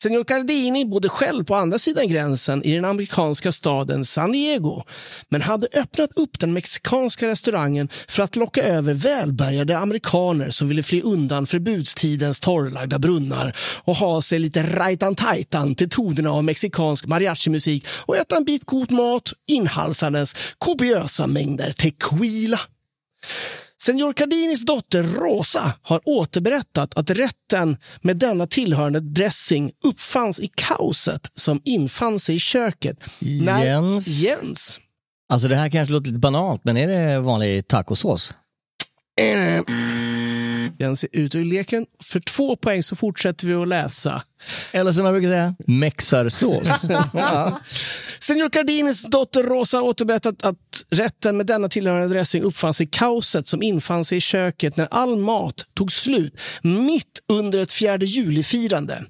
[0.01, 4.83] Senor Cardini bodde själv på andra sidan gränsen i den amerikanska staden San Diego
[5.29, 10.83] men hade öppnat upp den mexikanska restaurangen för att locka över välbärgade amerikaner som ville
[10.83, 17.87] fly undan förbudstidens torrlagda brunnar och ha sig lite rajtan-tajtan till tonerna av mexikansk mariachimusik
[17.89, 22.59] och äta en bit god mat inhalsandes kopiösa mängder tequila.
[23.81, 31.29] Senor Cardinis dotter Rosa har återberättat att rätten med denna tillhörande dressing uppfanns i kaoset
[31.33, 32.97] som infann sig i köket.
[33.19, 34.07] Jens.
[34.07, 34.79] Jens.
[35.29, 38.33] Alltså det här kanske låter lite banalt, men är det vanlig tacosås?
[39.21, 39.61] Eh,
[40.79, 41.85] Jens är ute ur leken.
[42.03, 44.23] För två poäng så fortsätter vi att läsa.
[44.71, 46.67] Eller som jag brukar säga, mexarsås.
[47.13, 47.59] ja.
[48.19, 53.47] Senor Cardinis dotter Rosa har återberättat att rätten med denna tillhörande dressing uppfanns i kaoset
[53.47, 59.05] som infann sig i köket när all mat tog slut mitt under ett fjärde juli-firande.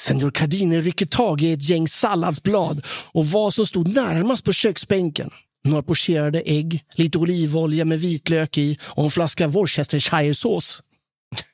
[0.00, 5.30] Senor Cardini rycker tag i ett gäng salladsblad och vad som stod närmast på köksbänken.
[5.64, 10.82] Några pocherade ägg, lite olivolja med vitlök i och en flaska Worcestershiresås.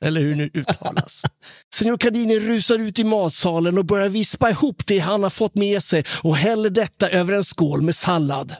[0.00, 1.22] Eller hur nu uttalas.
[1.74, 5.82] Senor Cardini rusar ut i matsalen och börjar vispa ihop det han har fått med
[5.82, 8.54] sig och häller detta över en skål med sallad.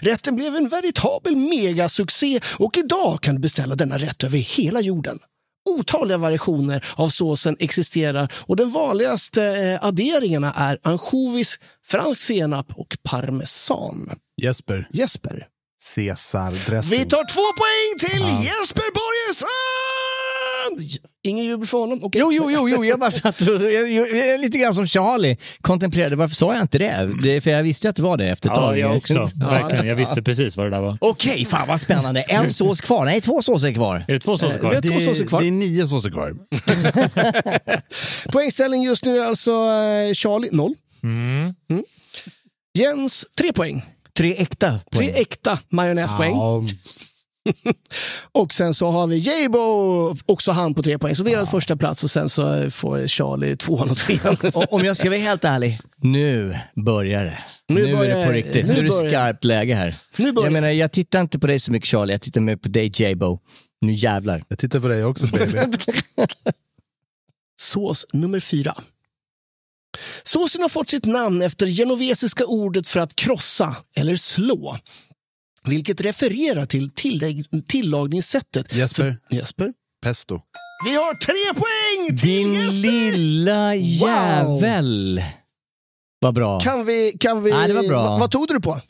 [0.00, 5.18] Rätten blev en veritabel megasuccé och idag kan du beställa denna rätt över hela jorden.
[5.68, 12.96] Otaliga variationer av såsen existerar och de vanligaste eh, adderingarna är ansjovis, fransk senap och
[13.02, 14.10] parmesan.
[14.42, 14.88] Jesper.
[14.92, 15.46] Jesper.
[15.94, 16.98] Caesar-dressing.
[16.98, 18.42] Vi tar två poäng till Ja.
[18.42, 19.69] Jesper Borgenstrand!
[21.22, 22.00] Ingen jubel för honom?
[22.02, 22.20] Okej.
[22.20, 24.86] Jo, jo, jo, jo, jag bara satt och, jag, jag, jag, är lite grann som
[24.86, 26.16] Charlie kontemplerade.
[26.16, 27.10] Varför sa jag inte det?
[27.22, 28.78] det är för jag visste att det var det efter ett Ja, tag.
[28.78, 29.14] jag också.
[29.14, 29.28] Ja.
[29.50, 29.86] Verkligen.
[29.86, 30.98] Jag visste precis vad det där var.
[31.00, 32.22] Okej, fan vad spännande.
[32.22, 33.04] En sås kvar.
[33.04, 34.04] Nej, två såser kvar.
[34.08, 35.40] Är det två såser Eh, vi har två såser kvar.
[35.40, 36.34] Det är nio såser kvar.
[38.32, 40.74] Poängställning just nu är alltså eh, Charlie, noll.
[41.02, 41.54] Mm.
[41.70, 41.84] Mm.
[42.78, 43.84] Jens, tre poäng.
[44.18, 45.20] Tre äkta Tre poäng.
[45.22, 46.30] äkta majonnäspoäng.
[46.36, 46.64] Ja,
[48.32, 51.14] Och sen så har vi Jabo, också han på tre poäng.
[51.14, 54.36] Så delad första plats och sen så får Charlie tvåan och trean.
[54.54, 57.38] Om jag ska vara helt ärlig, nu börjar det.
[57.68, 58.66] Nu Nu, börjar- är det på riktigt.
[58.66, 59.94] nu Nu, är det skarpt läge här.
[60.16, 62.56] Nu börjar- Jag menar, jag tittar inte på dig så mycket Charlie, jag tittar mer
[62.56, 63.38] på dig Jabo.
[63.80, 64.44] Nu jävlar.
[64.48, 65.58] jag tittar på dig också baby.
[67.60, 68.74] Sås nummer fyra.
[70.22, 74.76] Såsen har fått sitt namn efter genovesiska ordet för att krossa eller slå.
[75.64, 76.90] Vilket refererar till
[77.68, 78.74] tillagningssättet.
[78.74, 79.16] Jesper.
[79.30, 79.72] Jesper?
[80.02, 80.40] Pesto.
[80.84, 83.12] Vi har tre poäng till Din Jesper!
[83.12, 85.22] lilla jävel.
[86.20, 86.60] Vad bra.
[86.60, 87.16] Kan vi...
[87.20, 88.02] Kan vi Nej, det var bra.
[88.02, 88.80] Va- vad tog du på?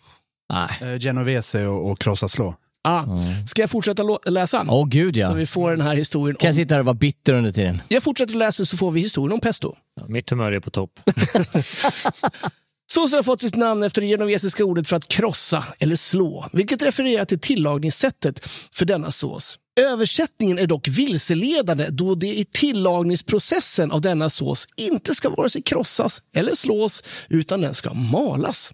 [0.53, 0.93] Nej.
[0.95, 2.55] Eh, Genovese och, och krossa slå.
[2.89, 3.05] Ah,
[3.47, 4.67] Ska jag fortsätta läsa?
[4.69, 5.29] Åh gud ja.
[5.29, 6.37] Så vi får den här historien.
[6.37, 7.83] Kan jag sitta här och vara bitter under tiden?
[7.89, 9.75] Jag fortsätter läsa så får vi historien om pesto.
[10.01, 10.91] Ja, Mitt humör är på topp.
[12.93, 16.83] Såsen har fått sitt namn efter det genovesiska ordet för att krossa eller slå, vilket
[16.83, 18.41] refererar till tillagningssättet
[18.73, 19.59] för denna sås.
[19.81, 25.63] Översättningen är dock vilseledande då det i tillagningsprocessen av denna sås inte ska vare sig
[25.63, 28.73] krossas eller slås, utan den ska malas.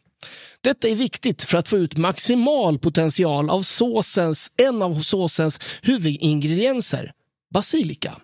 [0.60, 7.12] Detta är viktigt för att få ut maximal potential av såsens, en av såsens huvudingredienser,
[7.54, 8.16] basilika.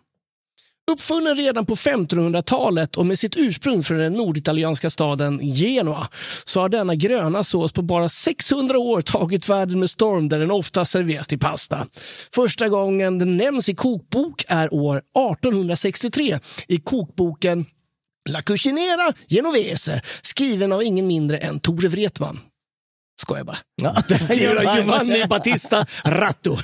[0.92, 6.08] Uppfunnen redan på 1500-talet och med sitt ursprung från den norditalienska staden Genua
[6.44, 10.50] så har denna gröna sås på bara 600 år tagit världen med storm där den
[10.50, 11.86] ofta serveras till pasta.
[12.34, 16.38] Första gången den nämns i kokbok är år 1863
[16.68, 17.64] i kokboken
[18.30, 22.40] La Cucinera Genovese skriven av ingen mindre än Tore Wretman.
[23.22, 23.56] Skojar bara.
[23.82, 23.96] Ja.
[24.08, 26.56] Den skriver av Giovanni Battista Ratto.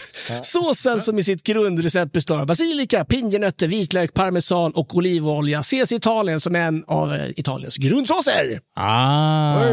[0.42, 5.94] Såsen som i sitt grundrecept består av basilika, pinjenötter, vitlök, parmesan och olivolja ses i
[5.94, 8.60] Italien som en av eh, Italiens grundsåser.
[8.76, 9.64] Ah,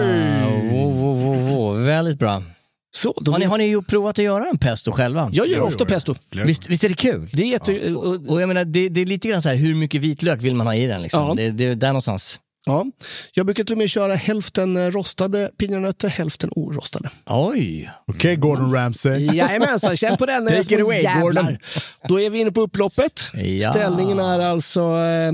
[0.72, 1.72] wo, wo, wo, wo.
[1.74, 2.44] väldigt bra.
[2.96, 5.30] Så, då Har ni, har ni ju provat att göra en pesto själva?
[5.34, 6.16] Jag gör ofta pesto.
[6.46, 7.30] Visst, visst är det kul?
[7.34, 7.94] Det är jätte...
[7.94, 10.56] och- Och jag menar, det, det är lite grann så här, hur mycket vitlök vill
[10.56, 11.02] man ha i den?
[11.02, 11.28] Liksom?
[11.28, 11.34] Ja.
[11.34, 12.40] Det, det är där någonstans.
[12.66, 12.86] Ja.
[13.34, 17.10] Jag brukar till och med köra hälften eh, rostade pinjenötter, hälften orostade.
[17.26, 17.92] Oj!
[18.08, 19.26] Okej, Gordon Ramsay.
[19.36, 20.48] Jajamensan, känn på den.
[20.48, 21.22] Take it away, jävlar.
[21.22, 21.58] Gordon.
[22.08, 23.28] Då är vi inne på upploppet.
[23.34, 23.70] Ja.
[23.70, 25.32] Ställningen är alltså eh,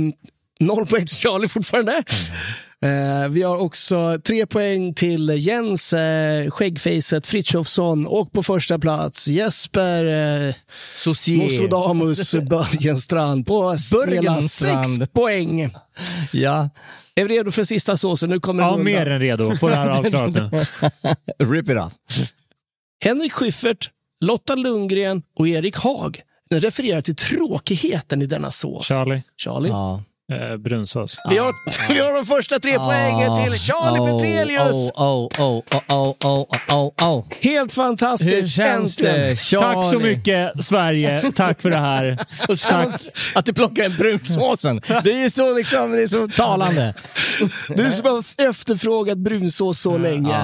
[0.59, 2.03] noll poäng till Charlie fortfarande.
[2.85, 9.27] Eh, vi har också tre poäng till Jens, eh, skäggfejset Frithiofsson och på första plats
[9.27, 10.05] Jesper
[10.47, 10.55] eh.
[11.37, 13.77] Nostradamus Börjenstrand på
[14.07, 15.73] hela sex poäng.
[16.31, 16.69] Ja.
[17.15, 18.29] Är vi redo för sista såsen?
[18.29, 19.55] Nu kommer Ja, mer än redo.
[19.55, 20.49] Få det här avklarat nu.
[21.45, 21.93] Rip it off.
[23.03, 23.89] Henrik Schyffert,
[24.21, 26.21] Lotta Lundgren och Erik Haag
[26.53, 28.87] refererar till tråkigheten i denna sås.
[28.87, 29.23] Charlie.
[29.37, 29.69] Charlie.
[29.69, 30.03] Ja.
[30.31, 31.17] Eh, brunsås.
[31.29, 31.53] Vi, har,
[31.93, 34.91] vi har de första tre poängen till Charlie oh, Petrelius.
[34.95, 37.25] Oh, oh, oh, oh, oh, oh, oh.
[37.41, 38.35] Helt fantastiskt.
[38.35, 39.35] Hur känns det?
[39.59, 41.31] Tack så mycket Sverige.
[41.35, 42.17] Tack för det här.
[42.47, 42.93] Och sen
[43.35, 44.81] att du plockar en brunsåsen.
[45.03, 46.93] Det är så, liksom, det är så talande.
[47.67, 50.35] Du som har efterfrågat brunsås så länge.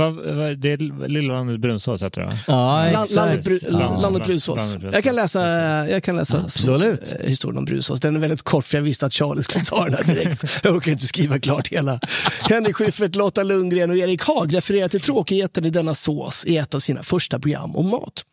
[0.00, 0.10] Ja.
[0.10, 2.32] Vad- vad- Det är Lilla landet brunsås heter det va?
[2.46, 3.10] Ja, exakt.
[3.10, 3.98] landet, bru, Ja.
[4.02, 4.76] landet brunsås.
[4.92, 5.40] Jag kan läsa,
[5.88, 7.12] jag kan läsa Absolut.
[7.20, 8.00] eh, historien om brunsås.
[8.00, 10.44] Den är väldigt kort för jag visste att Charlie skulle ta den här direkt.
[10.64, 12.00] Jag orkar inte skriva klart hela.
[12.40, 16.74] Henrik Schyffert, Lotta Lundgren och Erik Haag refererar till tråkigheten i denna sås i ett
[16.74, 18.24] av sina första program om mat.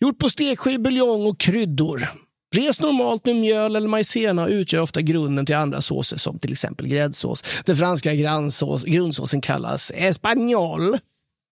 [0.00, 2.08] Gjort på stekskiv, buljong och kryddor.
[2.56, 6.86] Res normalt med mjöl eller majsena utgör ofta grunden till andra såser som till exempel
[6.86, 7.44] gräddsås.
[7.64, 10.96] Den franska grundsåsen kallas espagnol.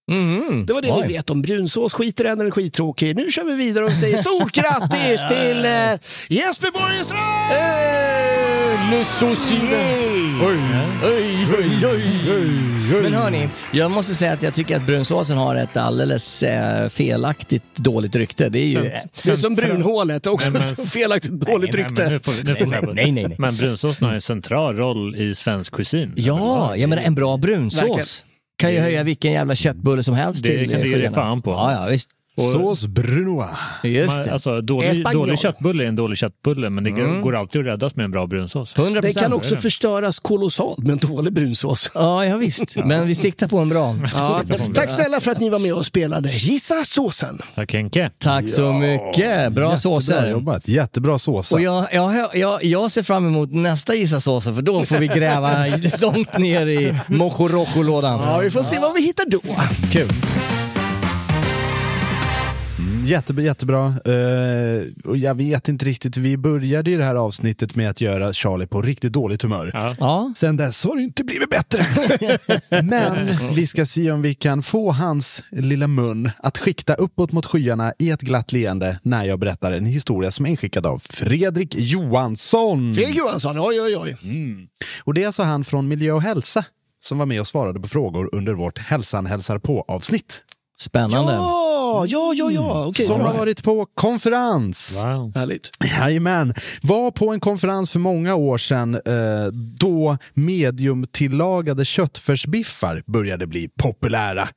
[0.09, 0.67] Mhm.
[0.67, 1.05] Det var det Oj.
[1.07, 1.95] vi vet om brunsås.
[1.95, 3.17] Skit i den, den är skittråkig.
[3.17, 5.73] Nu kör vi vidare och säger stort grattis till eh,
[6.29, 7.53] Jesper Borgenstrand!
[7.53, 7.99] Eh,
[8.91, 10.47] Le!
[10.47, 10.59] Oj,
[11.85, 13.03] oj, oj.
[13.03, 17.63] Men hörni, jag måste säga att jag tycker att brunsåsen har ett alldeles eh, felaktigt
[17.77, 18.49] dåligt rykte.
[18.49, 18.83] Det är ju...
[18.83, 22.33] Det är som brunhålet, också Nej, men- ett felaktigt dåligt Nej, men nu rykte.
[22.33, 23.37] får, nu får Nej, jag- nej, nej, nej.
[23.39, 26.13] Men brunsåsen har en central roll i svensk kusin.
[26.17, 27.83] Ja, jag menar en bra brunsås.
[27.83, 28.07] Verkligen.
[28.59, 31.43] Kan ju höja vilken jävla köttbulle som helst Det till kan du ge dig fan
[31.43, 31.51] på.
[31.51, 32.11] Ja, ja, visst.
[32.39, 34.07] Sås brunoise.
[34.07, 37.21] Man, alltså, dålig, dålig köttbulle är en dålig köttbulle, men det går- Mm.
[37.23, 38.75] går alltid att räddas med en bra brunsås.
[38.77, 39.03] 100%.
[39.03, 41.91] Det kan också förstöras kolossalt med en dålig brunsås.
[41.95, 42.77] Ja, ja visst.
[42.85, 43.97] Men vi siktar på en bra.
[44.15, 44.41] Ja,
[44.75, 47.39] tack snälla för att ni var med och spelade Gissa såsen.
[47.55, 48.11] Tack Henke.
[48.19, 49.53] Tack så mycket.
[49.53, 50.31] Bra Jättebra såser.
[50.31, 50.69] jobbat.
[50.69, 51.57] Jättebra såsat.
[51.57, 55.07] Och jag, jag, jag, jag ser fram emot nästa Gissa såsen för då får vi
[55.07, 55.67] gräva
[56.01, 58.21] långt ner i mojo-rojo-lådan.
[58.25, 59.41] Ja, vi får se vad vi hittar då.
[59.93, 60.09] Kul.
[63.09, 63.87] Mm, Jättebra, jättebra.
[63.87, 68.33] Eh, och jag vet inte riktigt, vi började ju det här avsnittet med att göra
[68.33, 69.95] Charlie på riktigt dåligt humör.
[70.01, 70.33] Ja.
[70.37, 71.87] Sen dess har det inte blivit bättre.
[72.83, 77.47] Men vi ska se om vi kan få hans lilla mun att skikta uppåt mot
[77.47, 81.75] skyarna i ett glatt leende när jag berättar en historia som är inskickad av Fredrik
[81.79, 82.95] Johansson.
[82.95, 84.17] Fredrik Johansson, oj oj oj.
[85.05, 86.65] Och det är alltså han från Miljö och hälsa
[87.05, 90.43] som var med och svarade på frågor under vårt Hälsan hälsar på-avsnitt.
[90.81, 91.33] Spännande.
[91.33, 92.87] Ja, ja, ja, ja.
[92.87, 93.27] Okej, som bra.
[93.27, 95.01] har varit på konferens.
[95.03, 95.33] Wow.
[95.37, 95.71] Härligt.
[95.99, 96.55] Jajamän.
[96.83, 99.01] Var på en konferens för många år sedan eh,
[99.81, 104.49] då mediumtillagade köttfärsbiffar började bli populära.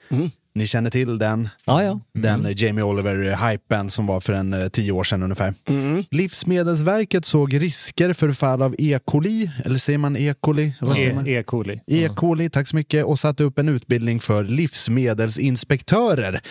[0.53, 1.49] Ni känner till den?
[1.65, 1.99] Ja, ja.
[2.13, 5.53] Den eh, Jamie Oliver-hypen som var för en eh, tio år sedan ungefär.
[6.11, 8.99] Livsmedelsverket såg risker för fall av E.
[9.05, 10.33] coli, eller säger man E.
[10.39, 10.73] coli?
[10.81, 11.27] Vad säger man?
[11.27, 11.39] E.
[11.39, 11.43] e.
[11.43, 11.81] coli.
[11.87, 12.09] E.
[12.15, 16.41] coli, tack så mycket, och satte upp en utbildning för livsmedelsinspektörer.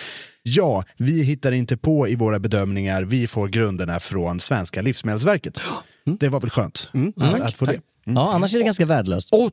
[0.42, 5.62] Ja, vi hittar inte på i våra bedömningar, vi får grunderna från Svenska Livsmedelsverket.
[6.04, 7.80] Det var väl skönt att, att få det.
[8.04, 9.28] Ja, annars är det ganska värdelöst.
[9.32, 9.52] 80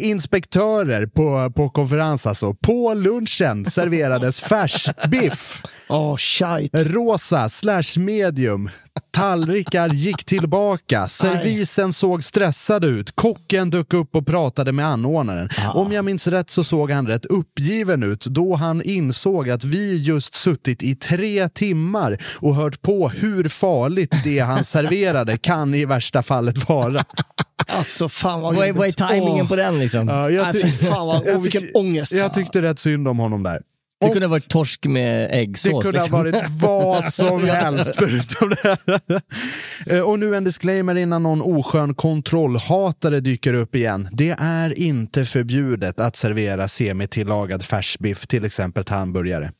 [0.00, 2.54] inspektörer på, på konferens alltså.
[2.54, 5.62] På lunchen serverades färsbiff.
[5.88, 6.70] Åh, shit.
[6.74, 8.70] Rosa slash medium.
[9.10, 11.08] Tallrikar gick tillbaka.
[11.08, 13.10] Servisen såg stressad ut.
[13.14, 15.48] Kocken dök upp och pratade med anordnaren.
[15.74, 19.96] Om jag minns rätt så såg han rätt uppgiven ut då han insåg att vi
[19.96, 25.84] just suttit i tre timmar och hört på hur farligt det han serverade kan i
[25.84, 27.04] värsta fallet vara.
[27.68, 28.92] Alltså fan vad Vad är, vad är
[29.42, 29.48] Åh.
[29.48, 30.08] på den liksom?
[30.08, 32.12] Ja, jag, Nej, ty- fan vad, åh, vilken tyckte- ångest.
[32.12, 33.62] Jag tyckte rätt synd om honom där.
[34.00, 35.84] Det kunde ha varit torsk med Det äggsås.
[35.84, 36.32] kunde ha liksom.
[36.32, 38.76] varit vad som helst förutom det.
[39.96, 44.08] Eh, Och nu en disclaimer innan någon oskön kontrollhatare dyker upp igen.
[44.12, 49.50] Det är inte förbjudet att servera semitillagad färsbiff, till exempel hamburgare.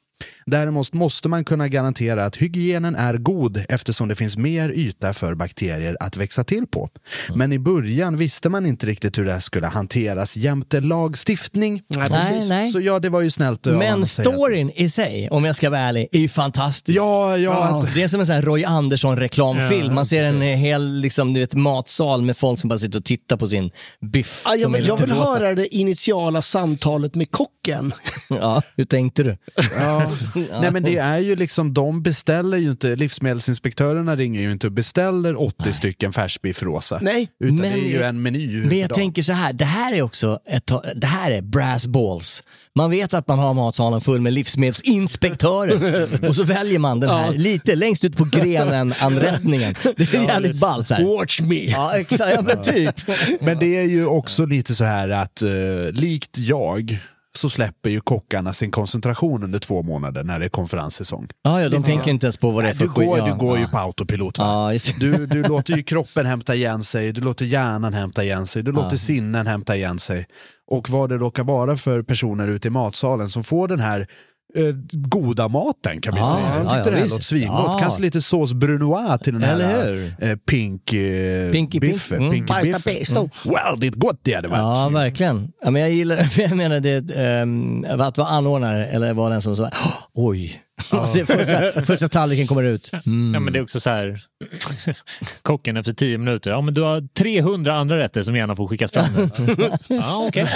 [0.51, 5.35] Däremot måste man kunna garantera att hygienen är god eftersom det finns mer yta för
[5.35, 6.89] bakterier att växa till på.
[7.35, 11.83] Men i början visste man inte riktigt hur det här skulle hanteras jämte lagstiftning.
[11.89, 12.71] Nej, Nej, nej.
[12.71, 16.09] Så ja, det var ju snällt Men storyn i sig, om jag ska vara ärlig,
[16.13, 16.99] är ju fantastisk.
[16.99, 19.87] Ja, ja, att, Det är som en sån här Roy Andersson-reklamfilm.
[19.87, 23.05] Ja, Man ser en hel liksom, du vet, matsal med folk som bara sitter och
[23.05, 23.71] tittar på sin
[24.13, 24.43] biff.
[24.45, 27.95] Ja, jag, vill, jag vill höra det initiala samtalet med kocken.
[28.31, 29.37] Ja, hur tänkte du?
[29.77, 30.11] Ja.
[30.61, 34.73] Nej men det är ju liksom, de beställer ju inte, livsmedelsinspektörerna ringer ju inte och
[34.73, 36.99] beställer 80 stycken färsbiff rosa.
[37.03, 37.29] Nej.
[37.45, 38.97] Utan Men- det är ju en meny Men jag dagen.
[38.97, 42.43] tänker så här, det här är också ett, det här är brass balls.
[42.77, 47.33] Man vet att man har matsalen full med livsmedelsinspektörer och så väljer man den här
[47.33, 49.75] lite längst ut på grenen anrättningen.
[49.97, 51.05] Det är jävligt ballt så här.
[51.19, 51.65] Watch me.
[51.71, 52.33] Ja, exakt.
[52.35, 52.95] Ja, men typ.
[53.41, 55.49] Men det är ju också lite så här att eh,
[55.93, 56.99] likt jag
[57.39, 61.29] så släpper ju kockarna sin koncentration under två månader när det är konferenssäsong.
[61.43, 63.25] Ja, ja, de tänker inte ens på vad det är för Du går, skit.
[63.25, 64.35] du går ju på autopilot.
[64.35, 65.01] Det.
[65.01, 68.73] Du, du låter ju kroppen hämta igen sig, du låter hjärnan hämta igen sig, du
[68.73, 70.27] låter sinnen hämta igen sig.
[70.71, 74.07] Och vad det råkar vara för personer ute i matsalen som får den här
[74.57, 76.55] eh, goda maten kan vi Ja, säga.
[76.55, 77.15] Jag tyckte ja, det här visst.
[77.15, 77.65] låter svingott.
[77.67, 77.79] Ja.
[77.81, 79.87] Kanske lite sås brunoise till den Eller här
[80.19, 80.31] hur?
[80.31, 81.93] eh, pink, eh, Pinky pink.
[81.93, 82.19] biffen.
[82.19, 82.31] Mm.
[82.31, 82.83] Pinky Pasta biffen.
[82.99, 83.29] pesto.
[83.71, 84.79] Väldigt gott det hade varit.
[84.79, 85.53] Ja, verkligen.
[85.65, 89.57] Ja, men jag gillar, jag menar det, um, att vara anordnare eller vara den som
[89.57, 89.71] så, "Åh,
[90.15, 90.61] oj.
[90.91, 92.91] Alltså, första, första tallriken kommer ut.
[93.07, 93.35] Mm.
[93.35, 94.21] Ja, men det är också så här,
[95.43, 98.93] kocken efter tio minuter, ja men du har 300 andra rätter som gärna får skickas
[98.93, 99.05] fram.
[99.89, 100.47] ja, okej.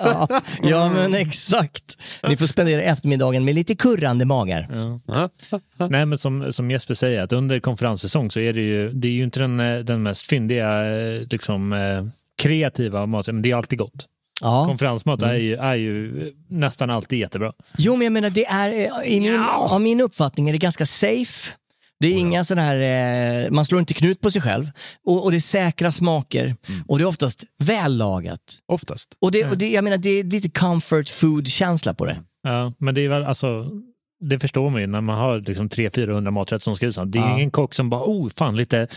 [0.00, 0.28] Ja,
[0.62, 1.98] ja, men exakt.
[2.28, 4.68] Ni får spendera eftermiddagen med lite kurrande magar.
[5.90, 9.12] Nej, men som, som Jesper säger, att under konferenssäsong så är det ju, det är
[9.12, 12.04] ju inte den, eh, den mest fyndiga, eh, liksom, eh,
[12.42, 14.06] kreativa maten, men det är alltid gott.
[14.40, 14.64] Ja.
[14.66, 17.52] Konferensmat är, ju, är ju nästan alltid jättebra.
[17.78, 20.86] Jo, men jag menar, det är, eh, i min, av min uppfattning är det ganska
[20.86, 21.50] safe.
[22.00, 24.70] Det är inga sådana här, eh, man slår inte knut på sig själv.
[25.06, 26.56] Och, och det är säkra smaker.
[26.88, 28.40] Och det är oftast vällagat.
[28.72, 29.16] Oftast.
[29.20, 32.22] Och, det, och det, jag menar, det är lite comfort food-känsla på det.
[32.42, 33.70] Ja, men det är väl alltså,
[34.20, 36.96] det förstår man ju när man har liksom 300-400 maträtter som ska ut.
[37.06, 37.34] Det är Ja.
[37.36, 38.88] ingen kock som bara, oh fan lite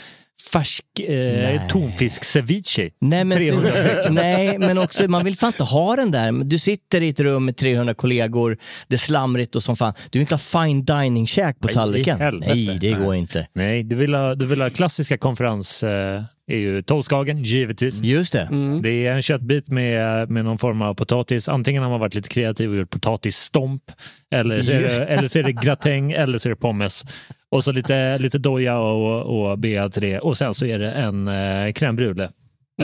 [0.53, 2.91] färsk eh, tonfisk-ceviche.
[3.01, 4.15] Nej men, 300 stycken.
[4.15, 6.43] nej, men också man vill fan inte ha den där.
[6.43, 9.93] Du sitter i ett rum med 300 kollegor, det är slamrigt och som fan.
[10.09, 12.39] Du vill inte ha fine dining-käk på Nej, tallriken.
[12.39, 13.47] Nej, det går inte.
[13.53, 15.83] Nej, du vill ha, du vill ha klassiska konferens...
[15.83, 18.01] Eh, är ju Tolskagen, givetvis.
[18.01, 18.49] Just det.
[18.83, 21.49] Det är en köttbit med, med någon form av potatis.
[21.49, 23.83] Antingen har man varit lite kreativ och gjort potatisstomp,
[24.31, 27.03] eller så är det, eller så är det gratäng, eller så är det pommes.
[27.49, 30.19] Och så lite, lite doja och, och bea till det.
[30.19, 32.29] Och sen så är det en eh, crème brûlée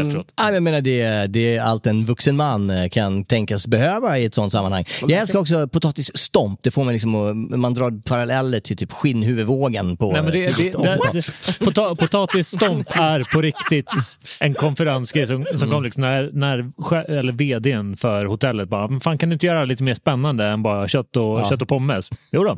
[0.01, 0.27] efteråt.
[0.37, 4.17] Men jag menar, det, är- det är allt en vuxen man eh, kan tänkas behöva
[4.17, 4.85] i ett sånt sammanhang.
[5.01, 6.59] Jag älskar också potatisstomp.
[6.63, 10.11] Det får man liksom, att- man drar paralleller till typ skinnhuvudvågen på...
[10.11, 13.89] Nej, men det, det, till- det, det, pota, potatisstomp är på riktigt
[14.39, 16.57] en konferensgrej som, som kom liksom när, när
[17.19, 20.63] eller vdn för hotellet bara, men fan kan du inte göra lite mer spännande än
[20.63, 21.49] bara kött och, Ja.
[21.49, 22.09] kött och pommes?
[22.31, 22.57] Jo då.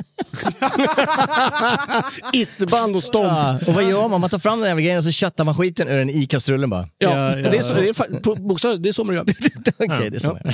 [2.32, 3.26] Isterband och stomp.
[3.26, 4.20] Ja, och vad gör man?
[4.20, 6.70] Man tar fram den jävla grejen och så köttar man skiten ur den i kastrullen
[6.70, 6.88] bara.
[6.98, 9.22] Ja, Det, är så, det, är, fa- på- bokstavligt, det är så man gör.
[9.78, 10.38] Okej, det är så.
[10.44, 10.50] Ja.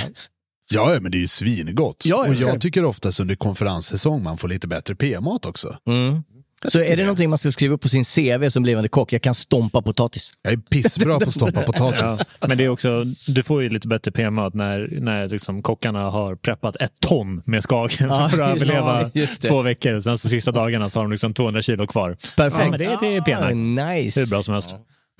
[0.69, 2.03] Ja, ja, men det är ju svingott.
[2.05, 5.77] Ja, jag och jag tycker oftast under konferenssäsong man får lite bättre p-mat också.
[5.87, 6.23] Mm.
[6.65, 9.13] Så är det någonting man ska skriva upp på sin CV som blivande kock?
[9.13, 10.31] Jag kan stompa potatis.
[10.41, 12.27] Jag är pissbra på att stoppa potatis.
[12.39, 16.09] Ja, men det är också, du får ju lite bättre PM när, när liksom kockarna
[16.09, 19.99] har preppat ett ton med skagen Ja, för att överleva ja, två veckor.
[19.99, 22.17] Sen så sista dagarna så har de liksom 200 kilo kvar.
[22.37, 22.63] Perfekt.
[22.63, 23.51] Ja, men det, det är PNR.
[23.81, 24.19] Ah, nice.
[24.19, 24.69] Hur bra som helst.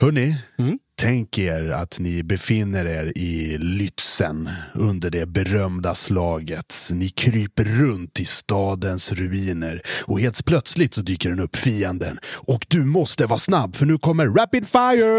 [0.02, 0.80] Hörni, Mm.
[1.00, 6.90] Tänk er att ni befinner er i Lützen under det berömda slaget.
[6.92, 12.20] Ni kryper runt i stadens ruiner och helt plötsligt så dyker den upp fienden.
[12.36, 15.18] Och du måste vara snabb för nu kommer Rapid Fire!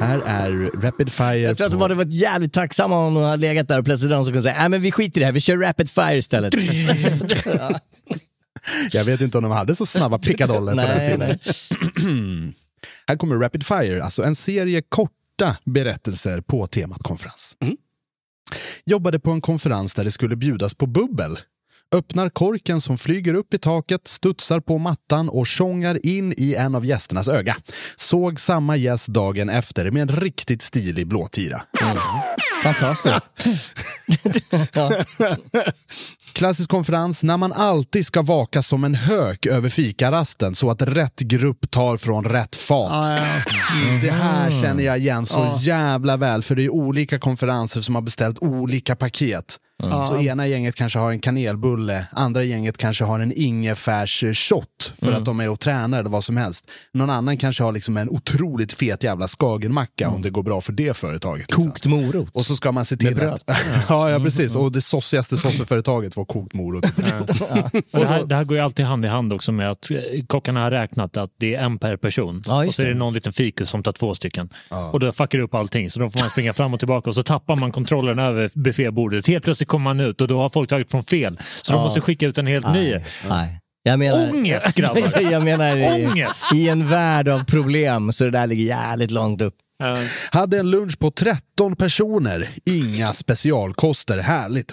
[0.00, 3.36] Här är Rapid Fire Jag tror att de hade varit jävligt tacksamma om de hade
[3.36, 5.32] legat där och plötsligt någon som kunde säga nej men vi skiter i det här,
[5.32, 6.54] vi kör rapid fire istället.
[8.66, 8.88] Ja.
[8.92, 11.38] Jag vet inte om de hade så snabba pickadoller på den Nej,
[11.98, 12.54] tiden.
[13.06, 17.56] Här kommer Rapid Fire, alltså en serie korta berättelser på temat konferens.
[18.86, 21.38] Jobbade på en konferens där det skulle bjudas på bubbel.
[21.94, 26.74] Öppnar korken som flyger upp i taket, studsar på mattan och tjongar in i en
[26.74, 27.56] av gästernas öga.
[27.96, 31.62] Såg samma gäst dagen efter med en riktigt stilig blåtira.
[32.62, 33.26] Fantastiskt.
[36.32, 41.20] Klassisk konferens när man alltid ska vaka som en hök över fikarasten så att rätt
[41.20, 43.06] grupp tar från rätt fat.
[43.06, 43.82] Ja, ja.
[43.88, 44.00] Mm.
[44.00, 45.58] Det här känner jag igen så Ja.
[45.60, 49.56] jävla väl för det är olika konferenser som har beställt olika paket.
[49.82, 50.04] Mm.
[50.04, 55.18] Så ena gänget kanske har en kanelbulle, andra gänget kanske har en ingefärs-shot för Mm.
[55.18, 56.70] att de är och tränar eller vad som helst.
[56.92, 60.72] Någon annan kanske har liksom en otroligt fet jävla skagenmacka om det går bra för
[60.72, 61.50] det företaget.
[61.50, 61.64] Liksom.
[61.64, 62.28] Kokt morot.
[62.32, 63.42] Och så ska man se till att...
[63.88, 64.56] ja, ja, precis.
[64.56, 66.84] Och det sossigaste sosseföretaget får kokt morot.
[67.92, 69.96] Och det, här, det här går ju alltid hand i hand också med att eh,
[70.26, 72.42] kockarna har räknat att det är en per person.
[72.46, 74.48] Ja, och så är det någon liten fikus som tar två stycken.
[74.68, 75.90] Och då fuckar det upp allting.
[75.90, 79.26] Så då får man springa fram och tillbaka och så tappar man kontrollen över buffébordet.
[79.26, 81.38] Helt plötsligt kommer man ut och då har folk tagit från fel.
[81.62, 81.84] Så de Ja.
[81.84, 83.00] måste skicka ut en helt ny.
[83.28, 83.58] Nej.
[83.82, 85.30] Jag menar, Ångest, grabbar!
[85.30, 86.52] jag menar i, Ångest!
[86.54, 89.54] i en värld av problem så det där ligger jävligt långt upp.
[90.30, 94.72] Hade en lunch på 13 personer, inga specialkoster, härligt.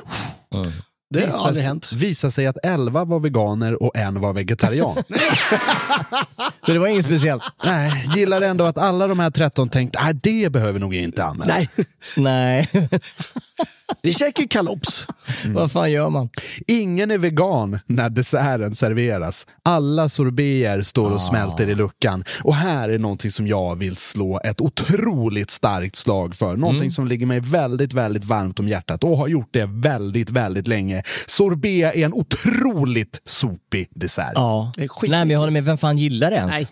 [1.14, 1.92] Det har Visar- aldrig hänt.
[1.92, 4.96] Visar sig att 11 var veganer och en var vegetarian.
[6.66, 7.44] Så det var inget speciellt?
[7.66, 11.54] Nej, gillar ändå att alla de här 13 tänkt, nej det behöver nog inte använda.
[11.56, 11.70] Nej,
[12.16, 12.70] Nej.
[14.02, 15.06] vi käkar ju kalops.
[15.46, 16.30] Vad fan gör man?
[16.68, 19.48] Ingen är vegan när desserten serveras.
[19.64, 22.24] Alla sorbeter står och smälter i luckan.
[22.44, 26.58] Och här är någonting som jag vill slå ett otroligt starkt slag för.
[26.58, 30.68] Någonting som ligger mig väldigt, väldigt varmt om hjärtat och har gjort det väldigt, väldigt
[30.68, 31.04] länge.
[31.26, 34.32] Sorbet är en otroligt sopig dessert.
[34.36, 34.72] Ja.
[34.78, 36.56] Nej men jag håller med, vem fan gillar det ens?
[36.56, 36.68] Nej.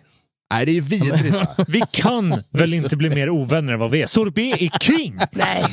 [0.53, 1.33] Nej, det är vidrigt.
[1.35, 1.47] va?
[1.67, 4.07] Vi kan väl inte bli mer ovänner än vad vi är?
[4.07, 5.15] Sorbet är king!
[5.31, 5.63] Nej.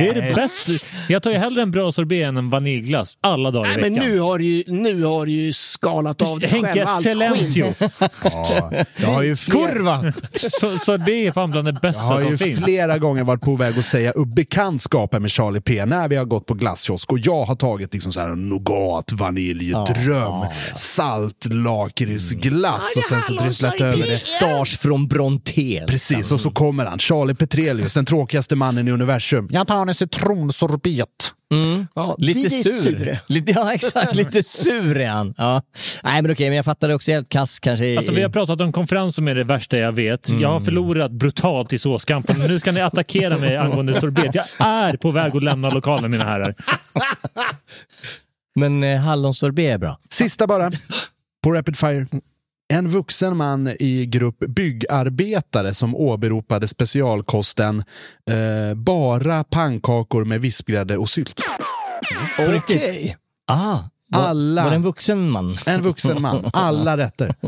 [0.00, 0.72] Det är det bästa.
[1.08, 3.94] Jag tar ju hellre en bra sorbet än en vaniljglass alla dagar Nej, i men
[3.94, 4.08] veckan.
[4.08, 7.74] nu har du ju, nu har du ju skalat av dig Henke, själv allt silencio!
[7.78, 7.88] skinn.
[8.24, 10.12] Ja, jag har ju fler, Kurva!
[10.32, 12.58] Så, sorbet är fan bland det jag bästa har som ju finns.
[12.64, 16.24] flera gånger varit på väg att säga upp bekantskapen med Charlie P när vi har
[16.24, 19.72] gått på glasskiosk och jag har tagit liksom så här nougat, vanilj,
[20.04, 24.18] dröm, salt, lakritsglass och sen så drysslat över det.
[24.18, 25.84] Stage från Bronté.
[25.88, 29.48] Precis, och så kommer han, Charlie Petrelius, den tråkigaste mannen i universum.
[29.50, 31.08] Jag tar en citronsorbet.
[31.94, 32.82] Ja, Lite sur.
[32.98, 33.20] Sure.
[33.26, 34.14] Lite, ja, exakt.
[34.14, 35.34] Lite sur är han.
[35.36, 35.62] Ja.
[36.02, 37.86] Nej, men okej, men jag fattar det också helt kass kanske.
[37.86, 40.28] i- Alltså, vi har pratat om konferens som är det värsta jag vet.
[40.28, 42.36] Jag har förlorat brutalt i såskampen.
[42.48, 44.34] Nu ska ni attackera mig angående sorbet.
[44.34, 46.54] Jag är på väg att lämna lokalen mina herrar.
[48.56, 49.98] Men eh, hallonsorbet är bra.
[50.10, 50.70] Sista bara,
[51.44, 52.06] på Rapid Fire.
[52.72, 57.84] En vuxen man i grupp byggarbetare som åberopade specialkosten
[58.30, 61.40] eh, bara pannkakor med vispgrädde och sylt.
[62.56, 63.16] Okej.
[63.46, 63.78] Ah,
[64.10, 65.58] var, Alla- var det en vuxen man?
[65.66, 67.34] En vuxen man, alla rätter.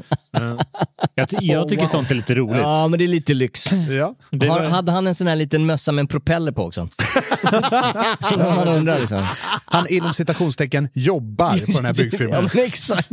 [1.14, 2.60] Jag, ty- jag tycker sånt är lite roligt.
[2.62, 3.72] Ja, men det är lite lyx.
[3.72, 4.14] Ja.
[4.48, 6.80] Har, var- hade han en sån här liten mössa med en propeller på också?
[8.38, 9.22] man undrar liksom.
[9.64, 12.50] Han inom citationstecken jobbar på den här Ja, byggfirman.
[12.54, 13.08] men exakt.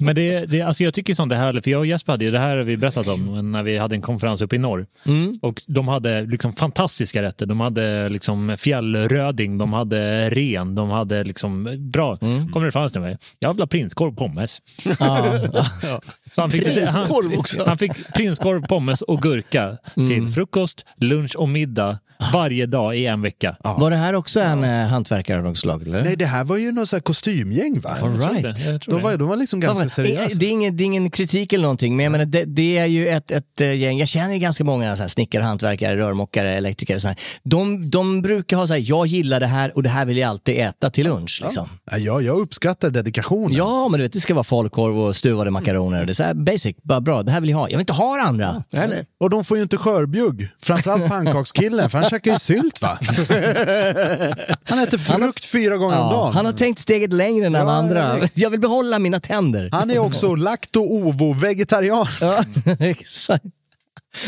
[0.00, 2.30] Men det, det, alltså jag tycker sånt är härligt, för jag och Jesper hade ju,
[2.30, 4.86] det här har vi berättat om när vi hade en konferens uppe i norr.
[5.42, 7.46] Och de hade liksom fantastiska rätter.
[7.46, 12.16] De hade liksom fjällröding, de hade ren, de hade liksom bra.
[12.52, 13.18] Kommer det fanns med?
[13.38, 14.60] Jag vill ha prinskorv pommes.
[14.98, 15.40] Ja.
[15.82, 16.00] Ja.
[16.34, 17.64] Så han fick, Prinskorv han, också.
[17.66, 21.98] han fick prinskorv, pommes och gurka till frukost, lunch och middag
[22.32, 23.56] varje dag i en vecka.
[23.62, 25.82] Var det här också en eh, hantverkare av något slag?
[25.82, 26.02] Eller?
[26.02, 27.90] Nej, det här var ju något så här kostymgäng va?
[27.90, 28.42] All Jag tror right.
[28.42, 30.38] det, jag tror De var, de var liksom ganska Ja, men, seriösa.
[30.38, 32.86] Det är, ingen, det är ingen kritik eller någonting, men jag menar, det, det är
[32.86, 36.52] ju ett, ett eh, gäng, jag känner ju ganska många så här, snickare, hantverkare, rörmokare,
[36.54, 37.16] elektriker och så här.
[37.42, 40.28] De, de brukar ha så här, jag gillar det här och det här vill jag
[40.28, 41.40] alltid äta till lunch.
[41.44, 41.68] Liksom.
[41.90, 43.56] Ja, jag, jag uppskattar dedikationen.
[43.56, 46.04] Ja, men du vet, det ska vara falukorv och stuvade makaroner.
[46.04, 47.68] Det är så här basic, bara bra, det här vill jag ha.
[47.68, 48.64] Jag vill inte ha det andra.
[48.72, 49.04] Nej.
[49.20, 50.48] Och de får ju inte skörbjugg.
[50.62, 52.98] Framförallt pannkakskillen, för käkar ju sylt va?
[54.64, 56.32] Han äter frukt fyra gånger om dagen.
[56.34, 58.18] han har tänkt steget längre än alla andra.
[58.18, 59.68] ja, Jag vill behålla mina tänder.
[59.72, 62.22] Han är också lakto-ovo-vegetariansk.
[62.22, 62.44] Ja,
[62.78, 63.44] exakt.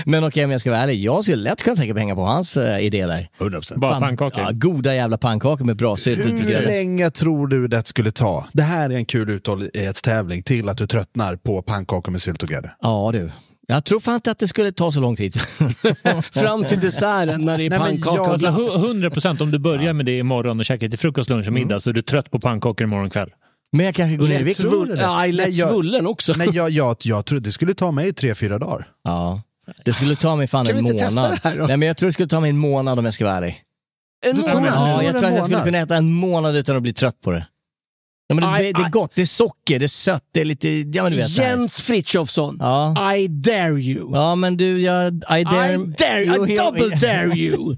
[0.05, 2.57] Men okej, om jag ska vara ärlig, jag skulle lätt kunna tänka pengar på hans
[2.57, 3.29] uh, idé där.
[3.39, 3.79] 100%.
[3.79, 4.43] Bara Fan, pannkakor.
[4.43, 6.27] Ja, goda jävla pannkakor med bra sylt.
[6.27, 8.47] Hur länge tror du det skulle ta?
[8.53, 12.49] Det här är en kul uthållighetstävling till att du tröttnar på pannkakor med sylt och
[12.49, 12.75] grädde.
[12.81, 13.31] Ja du.
[13.67, 15.35] Jag tror fan inte att det skulle ta så lång tid.
[16.33, 18.75] Fram till desserten när det är Nej, men pannkaka och Alltså, glass.
[18.75, 21.53] hu- 100 procent om du börjar med det imorgon och käkar till frukost, lunch och
[21.53, 23.31] middag så är du trött på pannkakor imorgon kväll.
[23.73, 24.59] Men jag kanske går ner i vikt.
[25.37, 26.35] lätt svullen också.
[26.37, 28.87] Nej, jag, jag, jag tror det skulle ta mig tre, fyra dagar.
[29.05, 29.43] Ja.
[29.85, 31.31] Det skulle ta mig fan Kan en vi inte månad.
[31.33, 31.67] testa det här då?
[31.67, 33.63] Nej, men jag tror det skulle ta mig en månad om jag ska vara ärlig.
[34.27, 34.65] En månad?
[34.67, 35.65] Ja, jag tror att jag skulle månad.
[35.65, 37.47] kunna äta en månad utan att bli trött på det.
[38.33, 40.45] Ja, men det, Aj, det är gott, det är socker, det är sött, det är
[40.45, 40.69] lite...
[40.69, 41.39] Ja, men du vet.
[41.39, 42.57] Jens Frithiofsson.
[42.61, 43.15] Ja.
[43.17, 44.11] I dare you.
[44.15, 45.15] ja, men du, jag...
[45.15, 45.73] I dare...
[45.75, 47.77] I dare Jo, I double dare you.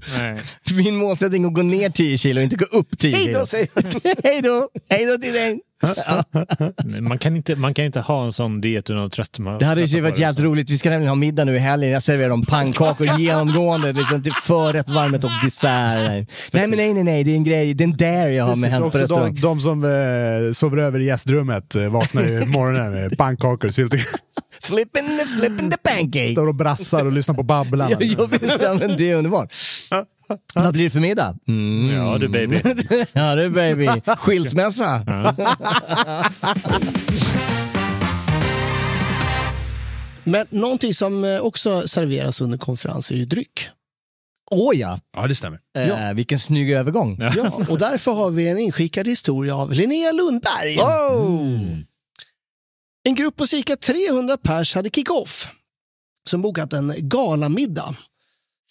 [0.75, 3.39] Min målsättning är att gå ner 10 kilo, inte gå upp 10 Hej kilo.
[3.39, 3.67] då, säger
[4.23, 4.69] Hej då!
[4.89, 5.59] Hej då till dig!
[7.01, 9.57] Man kan, inte, man kan inte ha en sån diet utan att tröttna.
[9.57, 10.69] Det hade ju varit jävligt roligt.
[10.69, 11.91] Vi ska nämligen ha middag nu i helgen.
[11.91, 13.93] Jag serverar dem pannkakor genomgående.
[13.93, 16.27] Liksom till förrätt, varmrätt och dessert.
[16.51, 17.23] Nej, men nej, nej, nej.
[17.23, 17.73] Det är en grej.
[17.73, 19.35] Det är en dare jag har med Hänt på restaurang.
[19.35, 23.93] de, de som eh, sover över i gästrummet eh, vaknar ju morgonen med pannkakor, sylt
[23.93, 23.99] och
[24.63, 26.31] Flippin' the, flippin' the pancake.
[26.31, 27.91] står och brassar och lyssnar på Babblarna.
[27.99, 29.53] Ja, jag visst, ja, men det är underbart.
[30.55, 31.37] Vad blir det för middag?
[31.47, 31.95] Mm.
[31.95, 32.61] Ja du baby.
[33.13, 33.87] Ja du baby.
[34.17, 35.05] Skilsmässa.
[40.23, 43.69] Men någonting som eh, också serveras under konferenser är ju dryck.
[44.51, 44.99] Åh ja.
[45.17, 45.59] Ja, det stämmer.
[45.77, 47.17] Eh, vilken snygg övergång.
[47.19, 50.79] Ja, och därför har vi en inskickad historia av Linnea Lundberg.
[50.79, 51.61] Oh.
[53.03, 55.47] En grupp på cirka 300 pers hade kick-off
[56.29, 57.95] som bokat en galamiddag.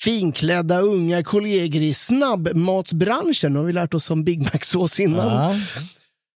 [0.05, 5.33] Finklädda unga kollegor i snabbmatsbranschen, har vi lärt oss om Big Mac-sås innan.
[5.33, 5.55] Ja.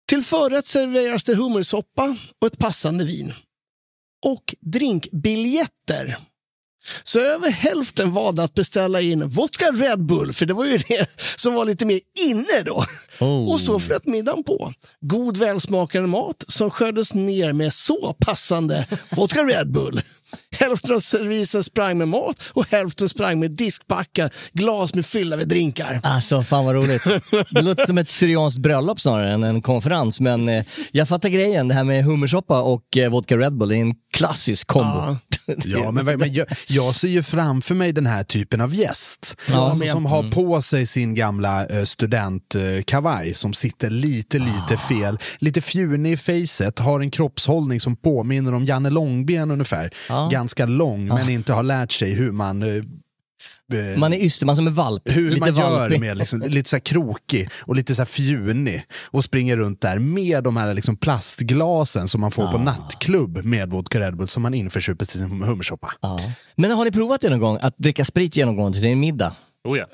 [0.09, 3.33] Till förrätt serveras det hummersoppa och ett passande vin.
[4.27, 6.17] Och drinkbiljetter.
[7.05, 11.07] Så över hälften valde att beställa in vodka Red Bull, för det var ju det
[11.37, 12.85] som var lite mer inne då.
[13.21, 13.53] Oh.
[13.53, 14.73] Och så flöt middagen på.
[15.01, 20.01] God välsmakande mat som skörddes ner med så passande vodka Red Bull.
[20.59, 25.49] Hälften av servisen sprang med mat och hälften sprang med diskpackar, glas med fyllda med
[25.49, 26.01] drinkar.
[26.03, 27.03] Alltså, fan vad roligt.
[27.51, 30.21] Det låter som ett syrianskt bröllop snarare än en konferens.
[30.21, 31.69] Men eh, jag fattar grejen.
[31.69, 34.99] Det här med hummersoppa och eh, vodka Red Bull, det är en klassisk kombo.
[34.99, 35.17] Ja.
[35.65, 39.37] Ja, men, men jag, jag ser ju framför mig den här typen av gäst.
[39.49, 45.19] Ja, alltså, som har på sig sin gamla eh, studentkavaj som sitter lite, lite fel.
[45.39, 49.91] Lite fjunig i facet, har en kroppshållning som påminner om Janne Långben ungefär.
[50.09, 50.29] Ja.
[50.33, 52.83] Ganska lång, men inte har lärt sig hur man eh,
[53.75, 55.03] eh, Man är yster, man som är valp.
[55.05, 56.01] hur Lite man gör valpig.
[56.01, 59.99] med liksom, lite så här krokig och lite så här fjunig och springer runt där
[59.99, 64.43] med de här liksom plastglasen som man får på nattklubb med vodka Red Bull som
[64.43, 65.93] man införsuper till sin hummersoppa.
[66.01, 66.19] Ja.
[66.57, 69.35] Men har ni provat det någon gång, att dricka sprit genomgående till en middag?
[69.69, 69.87] Oh, ja.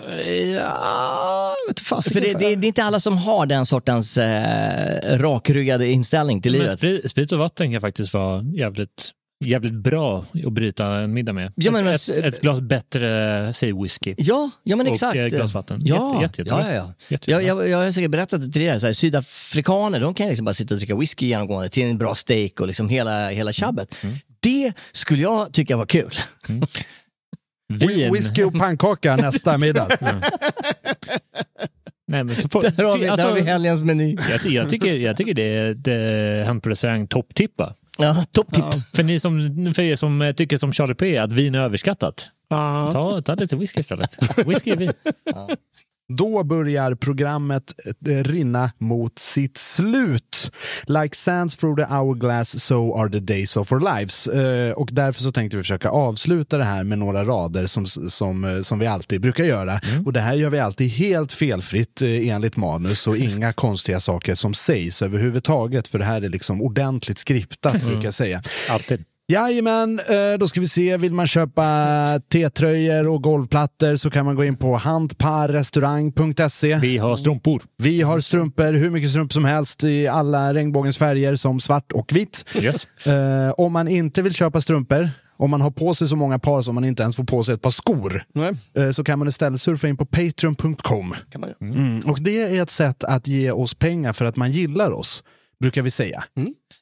[0.59, 1.55] Ja,
[1.89, 6.43] fasiken För det, det, det är inte alla som har den sortens eh, rakryggade inställning
[6.43, 6.79] till Men livet.
[6.79, 9.11] sprit, sprit och vatten kan faktiskt vara jävligt
[9.45, 11.53] jävligt bra att bryta en middag med.
[11.57, 14.15] Ja, men- ett, ett, ett glas bättre, säg whisky.
[14.19, 15.17] Ja, ja men och exakt.
[15.17, 15.81] ett glas vatten.
[15.85, 17.19] Ja, Jätte, jätte, ja, ja, ja.
[17.27, 20.45] Jag, jag, jag har säkert berättat det till er, så här, sydafrikaner de kan liksom
[20.45, 23.95] bara sitta och dricka whisky genomgående till en bra steak och liksom hela, hela tjabbet.
[24.05, 24.17] Mm.
[24.41, 26.15] Det skulle jag tycka var kul.
[27.69, 28.13] Vin.
[28.13, 29.89] Whisky och pannkaka nästa middag.
[32.07, 34.17] Nej, men för, Där har vi, alltså, där har vi helgens meny.
[34.31, 37.75] jag, jag, tycker, jag tycker det är Hänt på restaurang topptippa.
[37.99, 38.65] Ja, topptipp.
[38.97, 42.27] För, ni som, för er som tycker som Charlie P att vin är överskattat.
[42.49, 42.91] Ja.
[42.93, 44.19] Ta, ta lite whisky istället.
[44.47, 44.93] Whisky är vin.
[46.09, 47.75] Då börjar programmet
[48.09, 50.53] eh, rinna mot sitt slut.
[50.87, 54.27] Like sands through the hourglass, so are the days of our lives.
[54.27, 58.45] Eh, och därför så tänkte vi försöka avsluta det här med några rader som, som,
[58.45, 59.81] eh, som vi alltid brukar göra.
[60.07, 64.55] Och det här gör vi alltid helt felfritt enligt manus och inga konstiga saker som
[64.55, 65.89] sägs överhuvudtaget.
[65.89, 68.43] För det här är liksom ordentligt skriptat brukar jag säga.
[68.71, 69.05] Alltid.
[69.29, 70.97] Jajamän, eh, då ska vi se.
[70.97, 76.77] Vill man köpa T-tröjor och golvplattor så kan man gå in på handparrestaurang.se.
[76.77, 77.63] Vi har strumpor.
[77.77, 82.13] Vi har strumpor, hur mycket strumpor som helst i alla regnbågens färger som svart och
[82.13, 82.45] vitt.
[82.55, 82.87] Yes.
[83.07, 86.63] Eh, om man inte vill köpa strumpor, om man har på sig så många par
[86.63, 88.23] som man inte ens får på sig ett par skor,
[88.77, 91.15] eh, så kan man istället surfa in på patreon.com.
[91.61, 92.01] Mm.
[92.01, 95.25] Och det är ett sätt att ge oss pengar för att man gillar oss,
[95.61, 96.25] brukar vi säga.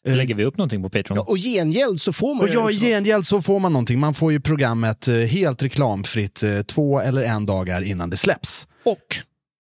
[0.09, 1.16] Lägger vi upp någonting på Patreon?
[1.16, 3.99] Ja, och gengäld så får man Och ja, också- gengäld så får man någonting.
[3.99, 8.66] Man får ju programmet eh, helt reklamfritt eh, två eller en dagar innan det släpps.
[8.85, 8.99] Och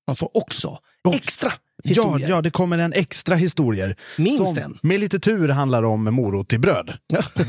[0.06, 0.78] man får också
[1.14, 1.52] extra
[1.84, 2.28] historier.
[2.28, 3.96] ja, det kommer en extra historier.
[4.18, 4.78] Minst som en.
[4.82, 6.92] med lite tur handlar om morot till bröd.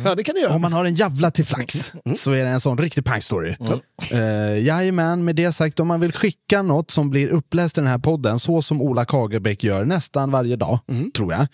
[0.03, 0.55] Ja, det kan du göra.
[0.55, 3.55] Om man har en jävla till flax så är det en sån riktig pangstory.
[3.59, 3.79] Mm.
[4.23, 7.87] Uh, jajamän, med det sagt, om man vill skicka något som blir uppläst i den
[7.87, 10.79] här podden, så som Ola Kagerbäck gör nästan varje dag,
[11.15, 11.47] tror jag,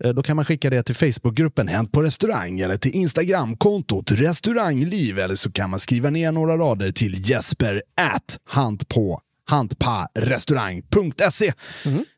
[0.00, 5.18] eh, då kan man skicka det till Facebookgruppen Hänt på restaurang eller till Instagramkontot Restaurangliv
[5.18, 11.52] eller så kan man skriva ner några rader till Jesper at hand på handparrestaurang.se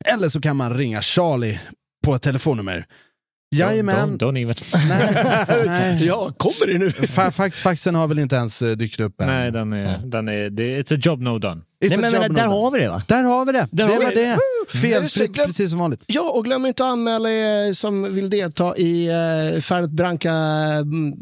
[0.04, 1.60] Eller så kan man ringa Charlie
[2.06, 2.86] på ett telefonnummer.
[3.56, 4.18] Jajamän.
[4.18, 4.54] Don't, don't even.
[5.66, 6.06] Nej.
[6.06, 6.90] Ja, kommer det nu?
[7.06, 9.26] Fa fax, faxen har väl inte ens eh, dykt upp än.
[9.26, 11.60] Nej, den är, den är, det, it's a job no done.
[11.84, 13.02] It's Nej, men, men, där har vi det va?
[13.08, 13.68] Där har vi det.
[13.70, 14.14] Där det var det.
[14.14, 14.38] det.
[14.78, 16.04] Felfritt, Glöm- precis som vanligt.
[16.06, 21.12] Ja, och glöm inte att anmäla er som vill delta i uh, Fernet Branca mm,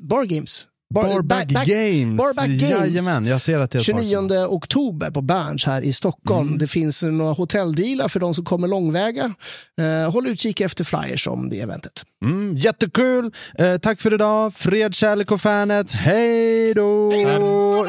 [0.00, 0.66] Bar Games.
[0.94, 2.18] Barbag back- back- Games.
[2.18, 2.70] Barbag Games.
[2.70, 5.92] Jajamän, jag ser att det är ett par 29 som- oktober på Berns här i
[5.92, 6.46] Stockholm.
[6.46, 6.58] Mm.
[6.58, 9.34] Det finns några hotelldealar för de som kommer långväga.
[9.80, 11.92] Eh, håll utkik efter flyers om det eventet.
[12.24, 13.30] Mm, jättekul.
[13.58, 14.54] Eh, tack för idag.
[14.54, 15.92] Fred, kärlek och fanet.
[15.92, 17.12] Hej då!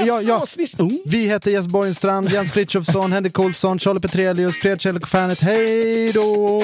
[0.07, 0.43] Ja, ja.
[1.05, 5.39] Vi heter Jens Borgenstrand, Jens Frithiofsson, Henrik Olsson, Charlie Petrelius, Fred, kärlek och fanet.
[5.41, 6.63] Hej då!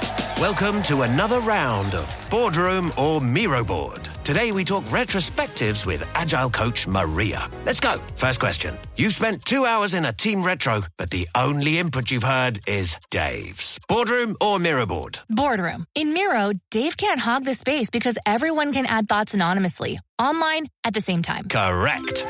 [0.39, 4.09] Welcome to another round of Boardroom or Miro Board.
[4.23, 7.47] Today we talk retrospectives with Agile coach Maria.
[7.63, 7.99] Let's go.
[8.15, 8.75] First question.
[8.95, 12.97] You've spent two hours in a team retro, but the only input you've heard is
[13.11, 13.77] Dave's.
[13.87, 15.19] Boardroom or Miro Board?
[15.29, 15.85] Boardroom.
[15.93, 20.95] In Miro, Dave can't hog the space because everyone can add thoughts anonymously, online, at
[20.95, 21.49] the same time.
[21.49, 22.25] Correct.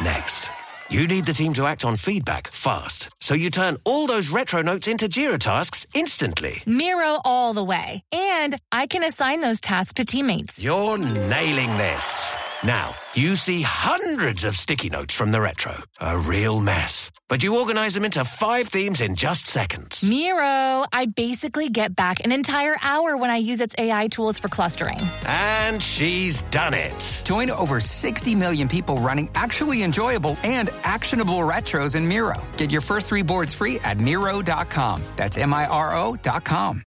[0.00, 0.48] Next.
[0.92, 4.60] You need the team to act on feedback fast, so you turn all those retro
[4.60, 6.62] notes into Jira tasks instantly.
[6.66, 8.04] Miro all the way.
[8.12, 10.62] And I can assign those tasks to teammates.
[10.62, 12.34] You're nailing this.
[12.64, 15.74] Now, you see hundreds of sticky notes from the retro.
[16.00, 17.10] A real mess.
[17.28, 20.08] But you organize them into five themes in just seconds.
[20.08, 24.46] Miro, I basically get back an entire hour when I use its AI tools for
[24.48, 24.98] clustering.
[25.26, 27.22] And she's done it.
[27.24, 32.36] Join over 60 million people running actually enjoyable and actionable retros in Miro.
[32.58, 35.02] Get your first three boards free at Miro.com.
[35.16, 36.82] That's M I R O.com.